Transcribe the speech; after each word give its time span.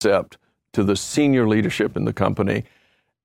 concept 0.00 0.38
to 0.72 0.84
the 0.84 0.96
senior 0.96 1.48
leadership 1.48 1.96
in 1.96 2.04
the 2.04 2.12
company. 2.12 2.64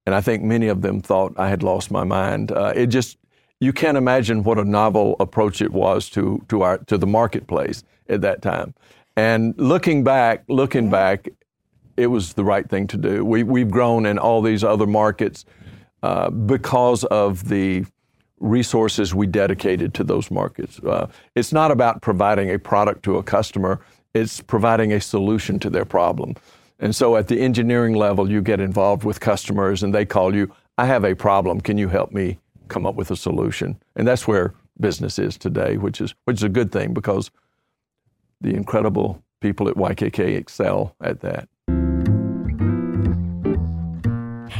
And 0.05 0.13
I 0.13 0.21
think 0.21 0.43
many 0.43 0.67
of 0.67 0.81
them 0.81 1.01
thought 1.01 1.33
I 1.37 1.49
had 1.49 1.63
lost 1.63 1.91
my 1.91 2.03
mind. 2.03 2.51
Uh, 2.51 2.73
it 2.75 2.87
just, 2.87 3.17
you 3.59 3.73
can't 3.73 3.97
imagine 3.97 4.43
what 4.43 4.57
a 4.59 4.63
novel 4.63 5.15
approach 5.19 5.61
it 5.61 5.71
was 5.71 6.09
to, 6.11 6.43
to, 6.49 6.61
our, 6.61 6.77
to 6.79 6.97
the 6.97 7.07
marketplace 7.07 7.83
at 8.09 8.21
that 8.21 8.41
time. 8.41 8.73
And 9.15 9.55
looking 9.57 10.03
back, 10.03 10.43
looking 10.47 10.89
back, 10.89 11.29
it 11.97 12.07
was 12.07 12.33
the 12.33 12.43
right 12.43 12.69
thing 12.69 12.87
to 12.87 12.97
do. 12.97 13.23
We, 13.23 13.43
we've 13.43 13.71
grown 13.71 14.05
in 14.05 14.19
all 14.19 14.41
these 14.41 14.63
other 14.63 14.85
markets 14.85 15.45
uh, 16.03 16.29
because 16.29 17.03
of 17.05 17.47
the 17.47 17.85
resources 18.39 19.15
we 19.15 19.27
dedicated 19.27 19.93
to 19.93 20.03
those 20.03 20.29
markets. 20.29 20.79
Uh, 20.79 21.07
it's 21.35 21.53
not 21.53 21.71
about 21.71 22.01
providing 22.01 22.51
a 22.51 22.59
product 22.59 23.03
to 23.03 23.17
a 23.17 23.23
customer, 23.23 23.79
it's 24.13 24.41
providing 24.41 24.91
a 24.93 24.99
solution 24.99 25.57
to 25.59 25.69
their 25.69 25.85
problem. 25.85 26.35
And 26.85 26.95
so 26.95 27.15
at 27.15 27.29
the 27.29 27.41
engineering 27.41 27.95
level, 27.95 28.29
you 28.29 28.43
get 28.43 28.59
involved 28.59 29.03
with 29.03 29.19
customers 29.19 29.81
and 29.81 29.91
they 29.91 30.05
call 30.05 30.35
you, 30.35 30.53
I 30.77 30.85
have 30.85 31.03
a 31.03 31.15
problem. 31.15 31.59
Can 31.59 31.79
you 31.79 31.87
help 31.87 32.11
me 32.11 32.37
come 32.67 32.85
up 32.85 32.93
with 32.93 33.09
a 33.09 33.15
solution? 33.15 33.81
And 33.95 34.07
that's 34.07 34.27
where 34.27 34.53
business 34.79 35.17
is 35.17 35.35
today, 35.35 35.77
which 35.77 35.99
is, 35.99 36.13
which 36.25 36.37
is 36.37 36.43
a 36.43 36.49
good 36.49 36.71
thing 36.71 36.93
because 36.93 37.31
the 38.39 38.53
incredible 38.53 39.23
people 39.39 39.67
at 39.67 39.73
YKK 39.73 40.37
excel 40.37 40.95
at 41.01 41.21
that. 41.21 41.49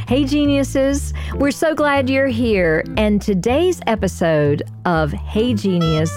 Hey, 0.06 0.24
geniuses, 0.24 1.12
we're 1.34 1.50
so 1.50 1.74
glad 1.74 2.08
you're 2.08 2.28
here. 2.28 2.84
And 2.96 3.20
today's 3.20 3.80
episode 3.88 4.62
of 4.84 5.10
Hey 5.10 5.52
Genieus 5.52 6.12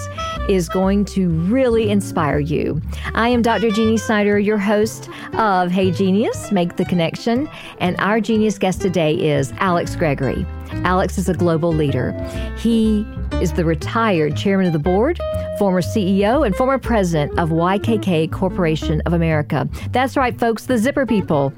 is 0.48 0.68
going 0.68 1.04
to 1.06 1.28
really 1.28 1.90
inspire 1.90 2.38
you. 2.38 2.80
I 3.14 3.30
am 3.30 3.42
Dr. 3.42 3.72
Genie 3.72 3.96
Snyder, 3.96 4.38
your 4.38 4.58
host 4.58 5.08
of 5.32 5.72
Hey 5.72 5.90
Genieus, 5.90 6.52
Make 6.52 6.76
the 6.76 6.84
Connection. 6.84 7.48
And 7.80 7.96
our 7.98 8.20
genius 8.20 8.58
guest 8.58 8.80
today 8.80 9.12
is 9.14 9.52
Alex 9.58 9.96
Gregory. 9.96 10.46
Alex 10.84 11.18
is 11.18 11.28
a 11.28 11.34
global 11.34 11.72
leader. 11.72 12.12
He 12.58 13.04
is 13.42 13.54
the 13.54 13.64
retired 13.64 14.36
chairman 14.36 14.66
of 14.66 14.72
the 14.72 14.78
board, 14.78 15.18
former 15.58 15.82
CEO, 15.82 16.46
and 16.46 16.54
former 16.54 16.78
president 16.78 17.36
of 17.40 17.48
YKK 17.48 18.30
Corporation 18.30 19.02
of 19.04 19.14
America. 19.14 19.68
That's 19.90 20.16
right, 20.16 20.38
folks, 20.38 20.66
the 20.66 20.78
Zipper 20.78 21.06
people. 21.06 21.52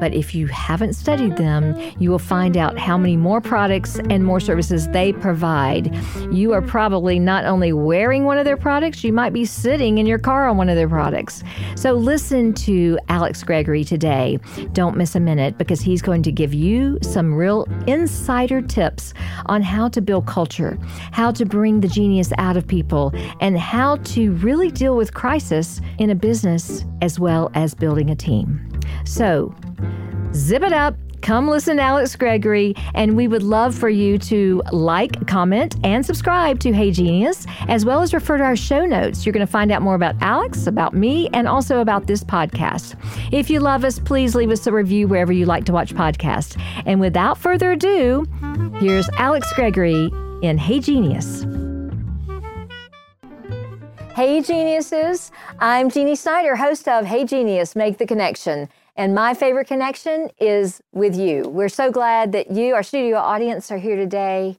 But 0.00 0.14
if 0.14 0.34
you 0.34 0.46
haven't 0.46 0.94
studied 0.94 1.36
them, 1.36 1.74
you 1.98 2.10
will 2.10 2.18
find 2.18 2.56
out 2.56 2.78
how 2.78 2.98
many 2.98 3.16
more 3.16 3.40
products 3.40 3.98
and 4.10 4.24
more 4.24 4.40
services 4.40 4.88
they 4.88 5.12
provide. 5.12 5.94
You 6.30 6.52
are 6.52 6.62
probably 6.62 7.18
not 7.18 7.44
only 7.44 7.72
wearing 7.72 8.24
one 8.24 8.38
of 8.38 8.44
their 8.44 8.56
products, 8.56 9.04
you 9.04 9.12
might 9.12 9.32
be 9.32 9.44
sitting 9.44 9.98
in 9.98 10.06
your 10.06 10.18
car 10.18 10.48
on 10.48 10.56
one 10.56 10.68
of 10.68 10.76
their 10.76 10.88
products. 10.88 11.42
So 11.74 11.92
listen 11.92 12.52
to 12.54 12.98
Alex 13.08 13.42
Gregory 13.42 13.84
today. 13.84 14.38
Don't 14.72 14.96
miss 14.96 15.14
a 15.14 15.20
minute 15.20 15.58
because 15.58 15.80
he's 15.80 16.02
going 16.02 16.22
to 16.22 16.32
give 16.32 16.52
you 16.52 16.98
some 17.02 17.34
real 17.34 17.66
insider 17.86 18.60
tips 18.60 19.14
on 19.46 19.62
how 19.62 19.88
to 19.88 20.00
build 20.00 20.26
culture, 20.26 20.78
how 21.12 21.30
to 21.30 21.44
bring 21.44 21.80
the 21.80 21.88
genius 21.88 22.32
out 22.38 22.56
of 22.56 22.66
people, 22.66 23.12
and 23.40 23.58
how 23.58 23.96
to 23.96 24.32
really 24.32 24.70
deal 24.70 24.96
with 24.96 25.14
crisis 25.14 25.80
in 25.98 26.10
a 26.10 26.14
business 26.14 26.84
as 27.00 27.18
well 27.18 27.50
as 27.54 27.74
building 27.74 28.10
a 28.10 28.16
team. 28.16 28.75
So, 29.04 29.54
zip 30.32 30.62
it 30.62 30.72
up. 30.72 30.96
Come 31.22 31.48
listen 31.48 31.78
to 31.78 31.82
Alex 31.82 32.14
Gregory, 32.14 32.74
and 32.94 33.16
we 33.16 33.26
would 33.26 33.42
love 33.42 33.74
for 33.74 33.88
you 33.88 34.16
to 34.18 34.62
like, 34.70 35.26
comment, 35.26 35.74
and 35.82 36.06
subscribe 36.06 36.60
to 36.60 36.72
Hey 36.72 36.90
Genieus, 36.90 37.46
as 37.68 37.84
well 37.84 38.00
as 38.00 38.14
refer 38.14 38.38
to 38.38 38.44
our 38.44 38.54
show 38.54 38.86
notes. 38.86 39.26
You're 39.26 39.32
going 39.32 39.44
to 39.44 39.50
find 39.50 39.72
out 39.72 39.82
more 39.82 39.96
about 39.96 40.14
Alex, 40.20 40.68
about 40.68 40.94
me, 40.94 41.28
and 41.32 41.48
also 41.48 41.80
about 41.80 42.06
this 42.06 42.22
podcast. 42.22 42.94
If 43.32 43.50
you 43.50 43.58
love 43.58 43.84
us, 43.84 43.98
please 43.98 44.36
leave 44.36 44.52
us 44.52 44.68
a 44.68 44.72
review 44.72 45.08
wherever 45.08 45.32
you 45.32 45.46
like 45.46 45.64
to 45.64 45.72
watch 45.72 45.94
podcasts. 45.94 46.60
And 46.86 47.00
without 47.00 47.38
further 47.38 47.72
ado, 47.72 48.24
here's 48.78 49.08
Alex 49.18 49.52
Gregory 49.54 50.12
in 50.42 50.58
Hey 50.58 50.78
Genieus. 50.78 51.65
Hey 54.16 54.40
Geniuses, 54.40 55.30
I'm 55.58 55.90
Genie 55.90 56.16
Snyder, 56.16 56.56
host 56.56 56.88
of 56.88 57.04
Hey 57.04 57.24
Genieus, 57.24 57.76
Make 57.76 57.98
the 57.98 58.06
Connection. 58.06 58.70
And 58.96 59.14
my 59.14 59.34
favorite 59.34 59.66
connection 59.68 60.30
is 60.40 60.80
with 60.92 61.14
you. 61.14 61.42
We're 61.50 61.68
so 61.68 61.90
glad 61.90 62.32
that 62.32 62.50
you, 62.50 62.74
our 62.74 62.82
studio 62.82 63.18
audience, 63.18 63.70
are 63.70 63.76
here 63.76 63.94
today. 63.94 64.56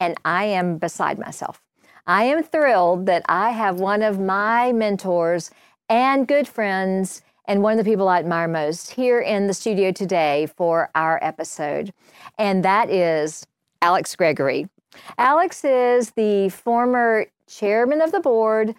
And 0.00 0.16
I 0.24 0.44
am 0.44 0.78
beside 0.78 1.18
myself. 1.18 1.60
I 2.06 2.24
am 2.24 2.42
thrilled 2.42 3.04
that 3.04 3.26
I 3.28 3.50
have 3.50 3.78
one 3.78 4.00
of 4.00 4.18
my 4.18 4.72
mentors 4.72 5.50
and 5.90 6.26
good 6.26 6.48
friends 6.48 7.20
and 7.44 7.62
one 7.62 7.78
of 7.78 7.84
the 7.84 7.90
people 7.90 8.08
I 8.08 8.20
admire 8.20 8.48
most 8.48 8.92
here 8.92 9.20
in 9.20 9.48
the 9.48 9.52
studio 9.52 9.92
today 9.92 10.46
for 10.56 10.88
our 10.94 11.18
episode. 11.22 11.92
And 12.38 12.64
that 12.64 12.88
is 12.88 13.46
Alex 13.82 14.16
Gregory. 14.16 14.70
Alex 15.18 15.62
is 15.62 16.12
the 16.12 16.48
former 16.48 17.26
chairman 17.46 18.00
of 18.00 18.10
the 18.10 18.20
board, 18.20 18.74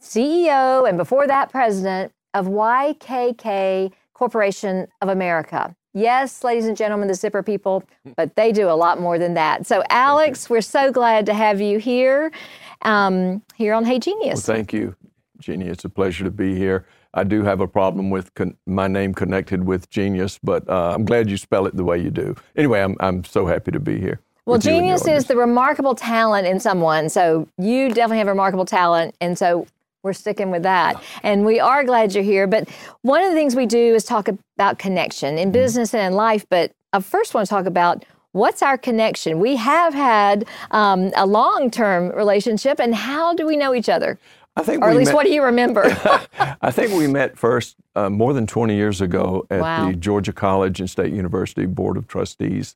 CEO, 0.00 0.88
and 0.88 0.96
before 0.96 1.26
that, 1.26 1.50
president 1.50 2.12
of 2.34 2.46
YKK 2.46 3.92
Corporation 4.14 4.88
of 5.00 5.08
America. 5.08 5.74
Yes, 5.94 6.44
ladies 6.44 6.66
and 6.66 6.76
gentlemen, 6.76 7.08
the 7.08 7.14
Zipper 7.14 7.42
people, 7.42 7.82
but 8.16 8.36
they 8.36 8.52
do 8.52 8.68
a 8.68 8.74
lot 8.74 9.00
more 9.00 9.18
than 9.18 9.34
that. 9.34 9.66
So, 9.66 9.82
Alex, 9.90 10.50
we're 10.50 10.60
so 10.60 10.92
glad 10.92 11.26
to 11.26 11.34
have 11.34 11.60
you 11.60 11.78
here, 11.78 12.30
um, 12.82 13.42
here 13.56 13.74
on 13.74 13.84
Hey 13.84 13.98
Genieus. 13.98 14.34
Well, 14.34 14.36
thank 14.56 14.72
you, 14.72 14.94
Genie. 15.40 15.66
It's 15.66 15.84
a 15.84 15.88
pleasure 15.88 16.24
to 16.24 16.30
be 16.30 16.54
here. 16.54 16.86
I 17.14 17.24
do 17.24 17.42
have 17.42 17.60
a 17.60 17.66
problem 17.66 18.10
with 18.10 18.32
con- 18.34 18.56
my 18.66 18.86
name 18.86 19.14
connected 19.14 19.64
with 19.64 19.88
genius, 19.88 20.38
but 20.42 20.68
uh, 20.68 20.92
I'm 20.94 21.04
glad 21.04 21.30
you 21.30 21.36
spell 21.36 21.66
it 21.66 21.74
the 21.74 21.84
way 21.84 21.98
you 21.98 22.10
do. 22.10 22.36
Anyway, 22.54 22.80
I'm, 22.80 22.96
I'm 23.00 23.24
so 23.24 23.46
happy 23.46 23.70
to 23.72 23.80
be 23.80 23.98
here. 23.98 24.20
Well, 24.44 24.58
genius 24.58 25.06
is 25.06 25.26
the 25.26 25.36
remarkable 25.36 25.94
talent 25.94 26.46
in 26.46 26.58
someone. 26.58 27.10
So 27.10 27.48
you 27.58 27.88
definitely 27.88 28.18
have 28.18 28.28
remarkable 28.28 28.64
talent. 28.64 29.14
And 29.20 29.36
so 29.36 29.66
we're 30.02 30.12
sticking 30.12 30.50
with 30.50 30.62
that. 30.62 31.02
And 31.22 31.44
we 31.44 31.60
are 31.60 31.84
glad 31.84 32.14
you're 32.14 32.24
here. 32.24 32.46
But 32.46 32.68
one 33.02 33.22
of 33.22 33.30
the 33.30 33.34
things 33.34 33.56
we 33.56 33.66
do 33.66 33.94
is 33.94 34.04
talk 34.04 34.28
about 34.28 34.78
connection 34.78 35.38
in 35.38 35.48
mm-hmm. 35.48 35.52
business 35.52 35.94
and 35.94 36.06
in 36.06 36.12
life. 36.14 36.46
But 36.48 36.72
I 36.92 37.00
first 37.00 37.34
want 37.34 37.46
to 37.46 37.50
talk 37.50 37.66
about 37.66 38.04
what's 38.32 38.62
our 38.62 38.78
connection? 38.78 39.40
We 39.40 39.56
have 39.56 39.94
had 39.94 40.46
um, 40.70 41.10
a 41.16 41.26
long 41.26 41.70
term 41.70 42.10
relationship, 42.10 42.80
and 42.80 42.94
how 42.94 43.34
do 43.34 43.46
we 43.46 43.56
know 43.56 43.74
each 43.74 43.88
other? 43.88 44.18
I 44.56 44.62
think 44.62 44.82
or 44.82 44.90
at 44.90 44.96
least 44.96 45.10
met, 45.10 45.14
what 45.14 45.26
do 45.26 45.32
you 45.32 45.42
remember? 45.44 45.84
I 46.60 46.72
think 46.72 46.92
we 46.92 47.06
met 47.06 47.38
first 47.38 47.76
uh, 47.94 48.10
more 48.10 48.32
than 48.32 48.46
20 48.46 48.74
years 48.74 49.00
ago 49.00 49.46
at 49.50 49.60
wow. 49.60 49.88
the 49.88 49.96
Georgia 49.96 50.32
College 50.32 50.80
and 50.80 50.90
State 50.90 51.12
University 51.12 51.66
Board 51.66 51.96
of 51.96 52.08
Trustees. 52.08 52.74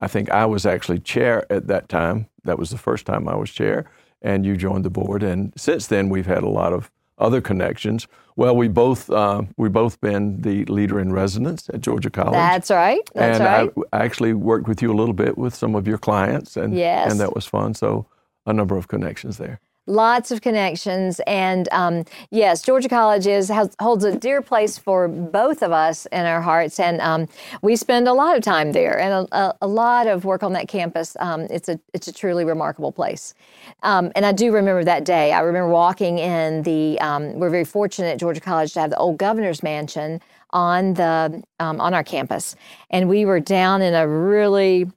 I 0.00 0.06
think 0.06 0.30
I 0.30 0.46
was 0.46 0.64
actually 0.64 1.00
chair 1.00 1.44
at 1.52 1.66
that 1.66 1.88
time. 1.88 2.28
That 2.44 2.58
was 2.58 2.70
the 2.70 2.78
first 2.78 3.04
time 3.04 3.28
I 3.28 3.34
was 3.34 3.50
chair 3.50 3.90
and 4.22 4.44
you 4.44 4.56
joined 4.56 4.84
the 4.84 4.90
board. 4.90 5.22
And 5.22 5.52
since 5.56 5.86
then, 5.86 6.08
we've 6.08 6.26
had 6.26 6.42
a 6.42 6.48
lot 6.48 6.72
of 6.72 6.90
other 7.18 7.40
connections. 7.40 8.06
Well, 8.36 8.54
we 8.54 8.68
both 8.68 9.10
uh, 9.10 9.42
we 9.56 9.68
both 9.68 10.00
been 10.00 10.40
the 10.42 10.64
leader 10.66 11.00
in 11.00 11.12
residence 11.12 11.68
at 11.70 11.80
Georgia 11.80 12.10
College. 12.10 12.34
That's 12.34 12.70
right. 12.70 13.00
That's 13.14 13.40
and 13.40 13.74
right. 13.76 13.86
I 13.92 14.04
actually 14.04 14.32
worked 14.32 14.68
with 14.68 14.80
you 14.80 14.92
a 14.92 14.96
little 14.96 15.14
bit 15.14 15.36
with 15.36 15.54
some 15.54 15.74
of 15.74 15.88
your 15.88 15.98
clients, 15.98 16.56
and 16.56 16.76
yes. 16.76 17.10
and 17.10 17.20
that 17.20 17.34
was 17.34 17.46
fun. 17.46 17.74
So 17.74 18.06
a 18.46 18.52
number 18.52 18.76
of 18.76 18.88
connections 18.88 19.38
there 19.38 19.60
lots 19.88 20.30
of 20.30 20.42
connections. 20.42 21.20
And 21.26 21.68
um, 21.72 22.04
yes, 22.30 22.62
Georgia 22.62 22.88
College 22.88 23.26
is 23.26 23.48
has, 23.48 23.74
holds 23.80 24.04
a 24.04 24.16
dear 24.16 24.42
place 24.42 24.78
for 24.78 25.08
both 25.08 25.62
of 25.62 25.72
us 25.72 26.06
in 26.06 26.26
our 26.26 26.40
hearts, 26.40 26.78
and 26.78 27.00
um, 27.00 27.26
we 27.62 27.74
spend 27.74 28.06
a 28.06 28.12
lot 28.12 28.36
of 28.36 28.42
time 28.42 28.72
there 28.72 29.00
and 29.00 29.28
a, 29.32 29.54
a 29.60 29.66
lot 29.66 30.06
of 30.06 30.24
work 30.24 30.42
on 30.42 30.52
that 30.52 30.68
campus. 30.68 31.16
Um, 31.18 31.42
it's 31.50 31.68
a 31.68 31.80
it's 31.94 32.06
a 32.06 32.12
truly 32.12 32.44
remarkable 32.44 32.92
place. 32.92 33.34
Um, 33.82 34.12
and 34.14 34.24
I 34.24 34.32
do 34.32 34.52
remember 34.52 34.84
that 34.84 35.04
day. 35.04 35.32
I 35.32 35.40
remember 35.40 35.70
walking 35.70 36.18
in 36.18 36.62
the. 36.62 37.00
Um, 37.00 37.38
we're 37.38 37.50
very 37.50 37.64
fortunate 37.64 38.08
at 38.08 38.20
Georgia 38.20 38.40
College 38.40 38.74
to 38.74 38.80
have 38.80 38.90
the 38.90 38.98
old 38.98 39.18
governor's 39.18 39.62
mansion 39.62 40.20
on 40.50 40.94
the 40.94 41.42
um, 41.58 41.80
on 41.80 41.94
our 41.94 42.04
campus, 42.04 42.54
and 42.90 43.08
we 43.08 43.24
were 43.24 43.40
down 43.40 43.82
in 43.82 43.94
a 43.94 44.06
really 44.06 44.90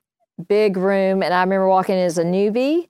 big 0.48 0.76
room. 0.76 1.24
And 1.24 1.34
I 1.34 1.42
remember 1.42 1.68
walking 1.68 1.96
as 1.96 2.18
a 2.18 2.24
newbie 2.24 2.88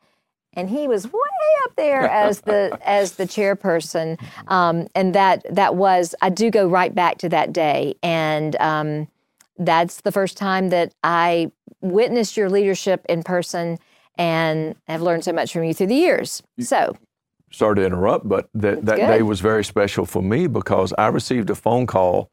and 0.53 0.69
he 0.69 0.87
was 0.87 1.07
way 1.07 1.19
up 1.63 1.75
there 1.75 2.09
as 2.09 2.41
the 2.41 2.77
as 2.85 3.13
the 3.13 3.25
chairperson. 3.25 4.19
Um, 4.47 4.87
and 4.95 5.15
that 5.15 5.45
that 5.53 5.75
was 5.75 6.15
i 6.21 6.29
do 6.29 6.49
go 6.51 6.67
right 6.67 6.93
back 6.93 7.17
to 7.19 7.29
that 7.29 7.53
day. 7.53 7.95
And 8.03 8.55
um, 8.59 9.07
that's 9.57 10.01
the 10.01 10.11
first 10.11 10.37
time 10.37 10.69
that 10.69 10.93
i 11.03 11.51
witnessed 11.81 12.37
your 12.37 12.49
leadership 12.49 13.05
in 13.09 13.23
person 13.23 13.79
and 14.17 14.75
have 14.87 15.01
learned 15.01 15.23
so 15.23 15.33
much 15.33 15.51
from 15.53 15.63
you 15.63 15.73
through 15.73 15.87
the 15.87 15.95
years. 15.95 16.43
So. 16.59 16.95
Sorry 17.53 17.75
to 17.75 17.85
interrupt 17.85 18.29
but 18.29 18.49
that, 18.53 18.85
that 18.85 18.95
day 18.95 19.21
was 19.23 19.41
very 19.41 19.65
special 19.65 20.05
for 20.05 20.21
me 20.21 20.47
because 20.47 20.93
i 20.97 21.07
received 21.07 21.49
a 21.49 21.55
phone 21.55 21.85
call 21.85 22.31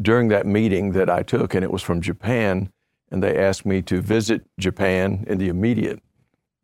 during 0.00 0.28
that 0.28 0.46
meeting 0.46 0.92
that 0.92 1.10
i 1.10 1.20
took 1.20 1.52
and 1.52 1.64
it 1.64 1.72
was 1.72 1.82
from 1.82 2.00
japan 2.00 2.70
and 3.10 3.24
they 3.24 3.36
asked 3.36 3.66
me 3.66 3.82
to 3.82 4.00
visit 4.00 4.42
japan 4.60 5.24
in 5.26 5.38
the 5.38 5.48
immediate 5.48 6.00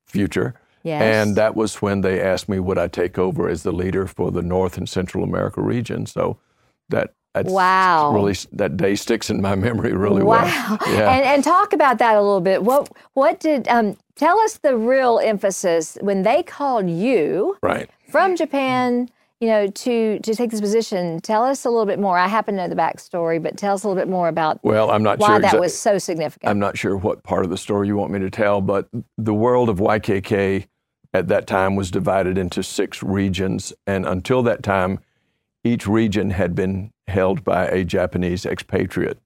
future 0.07 0.55
Yes. 0.89 1.03
And 1.03 1.37
that 1.37 1.55
was 1.55 1.81
when 1.83 2.01
they 2.03 2.21
asked 2.21 2.49
me 2.49 2.59
would 2.59 2.79
I 2.79 2.89
take 2.89 3.19
over 3.19 3.49
as 3.49 3.63
the 3.63 3.73
leader 3.73 4.07
for 4.07 4.31
the 4.31 4.43
North 4.43 4.77
and 4.79 4.89
Central 4.89 5.23
America 5.25 5.61
region. 5.61 6.07
So 6.07 6.39
that 6.89 7.09
That's 7.35 7.51
Wow. 7.53 8.13
Really, 8.15 8.35
that 8.53 8.77
day 8.77 8.95
sticks 8.97 9.29
in 9.31 9.41
my 9.43 9.55
memory 9.55 9.93
really 9.93 10.23
Wow. 10.23 10.45
well. 10.45 10.79
Yeah. 10.97 11.13
And, 11.15 11.25
and 11.33 11.45
talk 11.45 11.73
about 11.73 11.99
that 11.99 12.15
a 12.17 12.23
little 12.23 12.41
bit. 12.51 12.63
What 12.63 12.83
what 13.21 13.39
did 13.41 13.69
um, 13.69 13.97
tell 14.17 14.39
us 14.41 14.59
the 14.59 14.75
real 14.77 15.15
emphasis 15.23 15.99
when 16.01 16.23
they 16.23 16.43
called 16.43 16.89
you 16.89 17.57
right. 17.63 17.89
from 18.11 18.35
Japan, 18.43 19.09
you 19.41 19.49
know, 19.53 19.67
to 19.85 20.19
to 20.27 20.35
take 20.35 20.51
this 20.51 20.61
position? 20.69 21.21
Tell 21.21 21.45
us 21.45 21.65
a 21.67 21.71
little 21.71 21.87
bit 21.93 22.01
more. 22.01 22.17
I 22.19 22.27
happen 22.29 22.57
to 22.57 22.63
know 22.63 22.69
the 22.75 22.81
backstory, 22.87 23.39
but 23.41 23.57
tell 23.59 23.75
us 23.75 23.85
a 23.85 23.89
little 23.89 24.01
bit 24.03 24.11
more 24.11 24.29
about 24.29 24.55
Well, 24.65 24.91
I'm 24.91 25.03
not 25.09 25.19
why 25.19 25.29
sure 25.29 25.41
that 25.41 25.55
exa- 25.55 25.61
was 25.61 25.79
so 25.79 25.99
significant. 25.99 26.49
I'm 26.51 26.59
not 26.67 26.75
sure 26.83 26.97
what 26.97 27.23
part 27.23 27.45
of 27.45 27.51
the 27.51 27.59
story 27.67 27.87
you 27.89 27.97
want 28.01 28.11
me 28.11 28.19
to 28.21 28.31
tell, 28.31 28.61
but 28.63 28.89
the 29.19 29.35
world 29.35 29.69
of 29.69 29.77
YKK 29.79 30.67
at 31.13 31.29
that 31.29 31.47
time 31.47 31.77
was 31.77 31.91
divided 31.91 32.37
into 32.37 32.63
six 32.63 33.03
regions. 33.03 33.73
And 33.87 34.07
until 34.07 34.43
that 34.43 34.63
time, 34.63 35.01
each 35.65 35.87
region 35.87 36.31
had 36.31 36.55
been 36.55 36.93
held 37.07 37.45
by 37.45 37.67
a 37.67 37.85
Japanese 37.85 38.45
expatriate. 38.45 39.19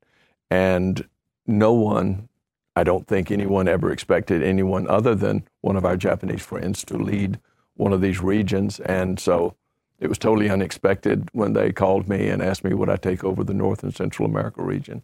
And 0.50 1.08
no 1.46 1.72
one, 1.72 2.28
I 2.76 2.84
don't 2.84 3.06
think 3.06 3.30
anyone 3.30 3.68
ever 3.68 3.90
expected 3.90 4.42
anyone 4.42 4.88
other 4.88 5.14
than 5.14 5.46
one 5.60 5.76
of 5.76 5.84
our 5.84 5.96
Japanese 5.96 6.42
friends 6.42 6.84
to 6.84 6.96
lead 6.96 7.40
one 7.74 7.92
of 7.92 8.00
these 8.00 8.20
regions. 8.20 8.80
And 8.80 9.18
so 9.18 9.56
it 9.98 10.08
was 10.08 10.18
totally 10.18 10.50
unexpected 10.50 11.28
when 11.32 11.52
they 11.52 11.72
called 11.72 12.08
me 12.08 12.28
and 12.28 12.42
asked 12.42 12.64
me 12.64 12.74
would 12.74 12.90
I 12.90 12.96
take 12.96 13.24
over 13.24 13.44
the 13.44 13.54
North 13.54 13.82
and 13.82 13.94
Central 13.94 14.28
America 14.28 14.62
region. 14.62 15.02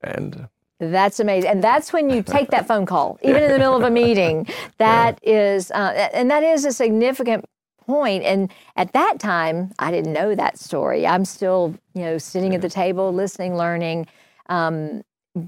And 0.00 0.48
That's 0.80 1.20
amazing. 1.20 1.50
And 1.50 1.64
that's 1.64 1.92
when 1.92 2.10
you 2.10 2.22
take 2.22 2.50
that 2.50 2.66
phone 2.66 2.86
call, 2.86 3.18
even 3.22 3.42
in 3.42 3.50
the 3.50 3.58
middle 3.58 3.76
of 3.76 3.82
a 3.82 3.90
meeting. 3.90 4.46
That 4.78 5.18
is, 5.22 5.70
uh, 5.70 6.08
and 6.12 6.30
that 6.30 6.42
is 6.42 6.64
a 6.64 6.72
significant 6.72 7.44
point. 7.86 8.24
And 8.24 8.50
at 8.76 8.92
that 8.92 9.18
time, 9.18 9.72
I 9.78 9.90
didn't 9.90 10.12
know 10.12 10.34
that 10.34 10.58
story. 10.58 11.06
I'm 11.06 11.24
still, 11.24 11.74
you 11.94 12.02
know, 12.02 12.18
sitting 12.18 12.54
at 12.54 12.60
the 12.60 12.68
table, 12.68 13.12
listening, 13.12 13.56
learning. 13.56 14.06
Um, 14.48 15.02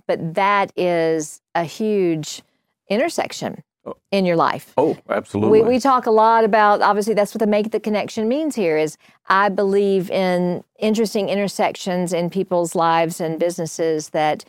but 0.06 0.34
that 0.34 0.72
is 0.76 1.40
a 1.54 1.64
huge 1.64 2.42
intersection 2.88 3.62
in 4.10 4.26
your 4.26 4.36
life. 4.36 4.72
oh, 4.76 4.96
absolutely. 5.08 5.62
We, 5.62 5.68
we 5.68 5.78
talk 5.78 6.06
a 6.06 6.10
lot 6.10 6.42
about 6.42 6.82
obviously 6.82 7.14
that's 7.14 7.32
what 7.32 7.38
the 7.38 7.46
make 7.46 7.70
the 7.70 7.78
connection 7.78 8.26
means 8.28 8.56
here 8.56 8.76
is 8.76 8.96
I 9.28 9.48
believe 9.48 10.10
in 10.10 10.64
interesting 10.78 11.28
intersections 11.28 12.12
in 12.12 12.28
people's 12.30 12.74
lives 12.74 13.20
and 13.20 13.38
businesses 13.38 14.08
that 14.08 14.44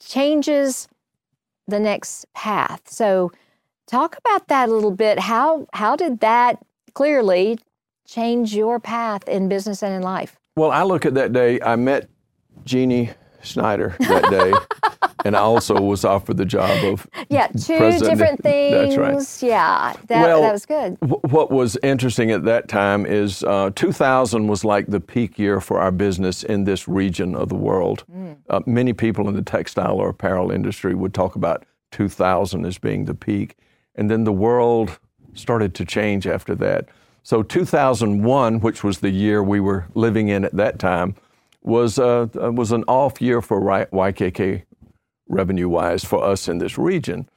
changes 0.00 0.88
the 1.66 1.78
next 1.78 2.26
path. 2.34 2.82
So 2.86 3.30
talk 3.86 4.16
about 4.16 4.48
that 4.48 4.68
a 4.68 4.72
little 4.72 4.90
bit. 4.90 5.18
How 5.20 5.66
how 5.72 5.96
did 5.96 6.20
that 6.20 6.64
clearly 6.94 7.58
change 8.06 8.54
your 8.54 8.80
path 8.80 9.28
in 9.28 9.48
business 9.48 9.82
and 9.82 9.94
in 9.94 10.02
life? 10.02 10.36
Well, 10.56 10.70
I 10.70 10.82
look 10.82 11.06
at 11.06 11.14
that 11.14 11.32
day, 11.32 11.60
I 11.60 11.76
met 11.76 12.08
Genie 12.64 13.10
Snyder 13.42 13.94
that 14.00 14.30
day, 14.30 14.52
and 15.24 15.36
I 15.36 15.40
also 15.40 15.80
was 15.80 16.04
offered 16.04 16.36
the 16.36 16.44
job 16.44 16.84
of. 16.84 17.06
Yeah, 17.28 17.46
two 17.48 17.76
President- 17.78 18.18
different 18.18 18.42
things. 18.42 18.96
That's 18.96 19.42
right. 19.42 19.48
Yeah, 19.48 19.92
that, 20.08 20.22
Well, 20.26 20.42
that 20.42 20.52
was 20.52 20.66
good. 20.66 20.96
Wh- 21.00 21.24
What 21.32 21.50
was 21.50 21.76
interesting 21.82 22.30
at 22.30 22.44
that 22.44 22.68
time 22.68 23.06
is 23.06 23.42
uh, 23.44 23.70
2000 23.74 24.46
was 24.48 24.64
like 24.64 24.86
the 24.86 25.00
peak 25.00 25.38
year 25.38 25.60
for 25.60 25.78
our 25.80 25.90
business 25.92 26.42
in 26.42 26.64
this 26.64 26.88
region 26.88 27.34
of 27.34 27.48
the 27.48 27.54
world. 27.56 28.04
Uh, 28.50 28.60
many 28.66 28.92
people 28.92 29.28
in 29.28 29.34
the 29.34 29.42
textile 29.42 29.96
or 29.96 30.08
apparel 30.10 30.50
industry 30.50 30.94
would 30.94 31.14
talk 31.14 31.34
about 31.36 31.64
2000 31.92 32.64
as 32.66 32.78
being 32.78 33.04
the 33.04 33.14
peak. 33.14 33.56
And 33.94 34.10
then 34.10 34.24
the 34.24 34.32
world 34.32 34.98
started 35.34 35.74
to 35.76 35.84
change 35.84 36.26
after 36.26 36.54
that. 36.56 36.86
So 37.22 37.42
2001, 37.42 38.60
which 38.60 38.82
was 38.84 38.98
the 39.00 39.10
year 39.10 39.42
we 39.42 39.60
were 39.60 39.86
living 39.94 40.28
in 40.28 40.44
at 40.44 40.54
that 40.56 40.78
time, 40.78 41.14
was, 41.68 41.98
uh, 41.98 42.26
uh, 42.40 42.50
was 42.50 42.72
an 42.72 42.82
off 42.88 43.20
year 43.20 43.40
for 43.40 43.60
YKK 43.60 44.62
revenue 45.28 45.68
wise 45.68 46.04
for 46.04 46.24
us 46.24 46.48
in 46.48 46.58
this 46.58 46.78
region. 46.78 47.28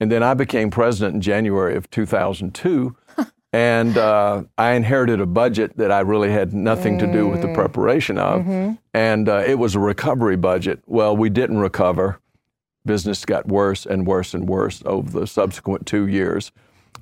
And 0.00 0.10
then 0.10 0.22
I 0.22 0.34
became 0.34 0.70
president 0.70 1.16
in 1.16 1.20
January 1.20 1.76
of 1.76 1.90
2002. 1.90 2.96
and 3.52 3.98
uh, 3.98 4.44
I 4.56 4.72
inherited 4.72 5.20
a 5.20 5.26
budget 5.26 5.76
that 5.76 5.90
I 5.90 6.00
really 6.00 6.30
had 6.30 6.54
nothing 6.54 6.98
to 7.00 7.12
do 7.12 7.28
with 7.28 7.42
the 7.42 7.52
preparation 7.52 8.18
of. 8.18 8.46
And 8.94 9.28
uh, 9.28 9.42
it 9.46 9.58
was 9.58 9.74
a 9.74 9.80
recovery 9.80 10.36
budget. 10.36 10.82
Well, 10.86 11.16
we 11.16 11.28
didn't 11.28 11.58
recover. 11.58 12.20
Business 12.86 13.24
got 13.24 13.46
worse 13.46 13.84
and 13.84 14.06
worse 14.06 14.34
and 14.34 14.48
worse 14.48 14.82
over 14.86 15.20
the 15.20 15.26
subsequent 15.26 15.86
two 15.86 16.06
years. 16.06 16.52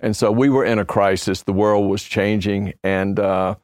And 0.01 0.17
so 0.17 0.33
we 0.33 0.49
were 0.49 0.65
in 0.65 0.79
a 0.79 0.85
crisis. 0.85 1.43
The 1.43 1.53
world 1.53 1.89
was 1.91 2.03
changing. 2.03 2.75
And 2.83 3.19
uh, 3.19 3.57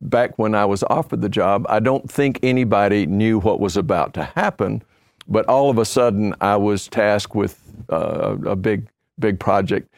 back 0.00 0.38
when 0.38 0.54
I 0.54 0.64
was 0.64 0.82
offered 0.84 1.20
the 1.20 1.28
job, 1.28 1.66
I 1.68 1.80
don't 1.80 2.10
think 2.10 2.38
anybody 2.42 3.06
knew 3.06 3.38
what 3.38 3.60
was 3.60 3.76
about 3.76 4.14
to 4.14 4.24
happen. 4.24 4.82
But 5.28 5.46
all 5.46 5.70
of 5.70 5.78
a 5.78 5.84
sudden, 5.84 6.34
I 6.40 6.56
was 6.56 6.88
tasked 6.88 7.34
with 7.34 7.60
uh, 7.90 8.36
a 8.46 8.56
big, 8.56 8.88
big 9.18 9.38
project. 9.38 9.92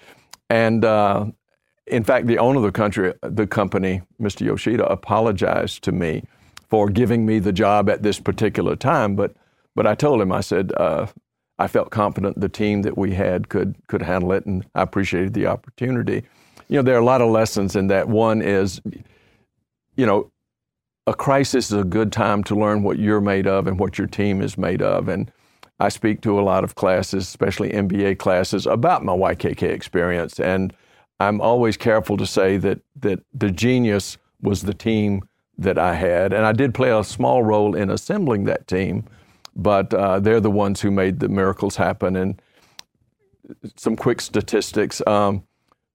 And 0.50 0.84
uh, 0.84 1.26
in 1.87 2.04
fact, 2.04 2.26
the 2.26 2.38
owner 2.38 2.58
of 2.58 2.64
the 2.64 2.72
country, 2.72 3.14
the 3.22 3.46
company, 3.46 4.02
Mr. 4.20 4.43
Yoshida, 4.43 4.84
apologized 4.87 5.82
to 5.84 5.93
me 5.93 6.25
for 6.69 6.88
giving 6.88 7.25
me 7.25 7.38
the 7.38 7.52
job 7.52 7.88
at 7.88 8.02
this 8.02 8.20
particular 8.20 8.76
time. 8.76 9.16
But, 9.16 9.34
but 9.75 9.87
I 9.87 9.94
told 9.94 10.20
him, 10.20 10.32
I 10.32 10.40
said, 10.40 10.72
uh, 10.76 11.06
I 11.58 11.69
felt 11.69 11.90
confident 11.90 12.40
the 12.40 12.49
team 12.49 12.82
that 12.82 12.99
we 12.99 13.14
had 13.14 13.49
could 13.49 13.76
could 13.87 14.02
handle 14.02 14.32
it, 14.32 14.46
and 14.46 14.66
I 14.75 14.82
appreciated 14.82 15.34
the 15.34 15.46
opportunity. 15.46 16.25
You 16.69 16.76
know, 16.76 16.82
there 16.82 16.96
are 16.96 17.00
a 17.00 17.04
lot 17.04 17.20
of 17.20 17.31
lessons 17.31 17.76
in 17.76 17.87
that. 17.88 18.08
One 18.08 18.43
is, 18.43 18.81
you 19.96 20.06
know, 20.06 20.30
a 21.06 21.14
crisis 21.14 21.70
is 21.70 21.78
a 21.78 21.84
good 21.84 22.12
time 22.12 22.44
to 22.44 22.54
learn 22.54 22.82
what 22.82 22.98
you're 22.98 23.20
made 23.20 23.46
of 23.46 23.66
and 23.66 23.78
what 23.78 23.98
your 23.98 24.06
team 24.06 24.40
is 24.40 24.56
made 24.56 24.82
of. 24.82 25.08
And 25.08 25.30
I 25.80 25.88
speak 25.88 26.20
to 26.22 26.38
a 26.38 26.42
lot 26.42 26.62
of 26.62 26.74
classes, 26.76 27.26
especially 27.26 27.70
MBA 27.70 28.18
classes, 28.18 28.66
about 28.66 29.04
my 29.04 29.12
YKK 29.12 29.62
experience. 29.62 30.38
And 30.38 30.72
I'm 31.18 31.40
always 31.40 31.76
careful 31.76 32.16
to 32.16 32.26
say 32.26 32.56
that 32.58 32.80
that 33.00 33.20
the 33.34 33.50
genius 33.50 34.16
was 34.40 34.62
the 34.62 34.74
team 34.74 35.22
that 35.58 35.78
I 35.78 35.94
had, 35.94 36.32
and 36.32 36.46
I 36.46 36.52
did 36.52 36.74
play 36.74 36.90
a 36.90 37.04
small 37.04 37.42
role 37.42 37.74
in 37.74 37.90
assembling 37.90 38.44
that 38.44 38.66
team. 38.66 39.04
But 39.54 39.92
uh, 39.92 40.18
they're 40.18 40.40
the 40.40 40.50
ones 40.50 40.80
who 40.80 40.90
made 40.90 41.20
the 41.20 41.28
miracles 41.28 41.76
happen. 41.76 42.16
And 42.16 42.40
some 43.76 43.96
quick 43.96 44.20
statistics. 44.20 45.02
Um, 45.06 45.44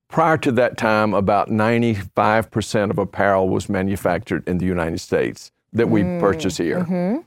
prior 0.08 0.38
to 0.38 0.52
that 0.52 0.76
time, 0.76 1.14
about 1.14 1.48
95% 1.48 2.90
of 2.90 2.98
apparel 2.98 3.48
was 3.48 3.68
manufactured 3.68 4.46
in 4.48 4.58
the 4.58 4.66
United 4.66 4.98
States 4.98 5.52
that 5.72 5.88
we 5.88 6.02
mm, 6.02 6.18
purchase 6.18 6.56
here. 6.56 6.80
Mm-hmm. 6.80 7.18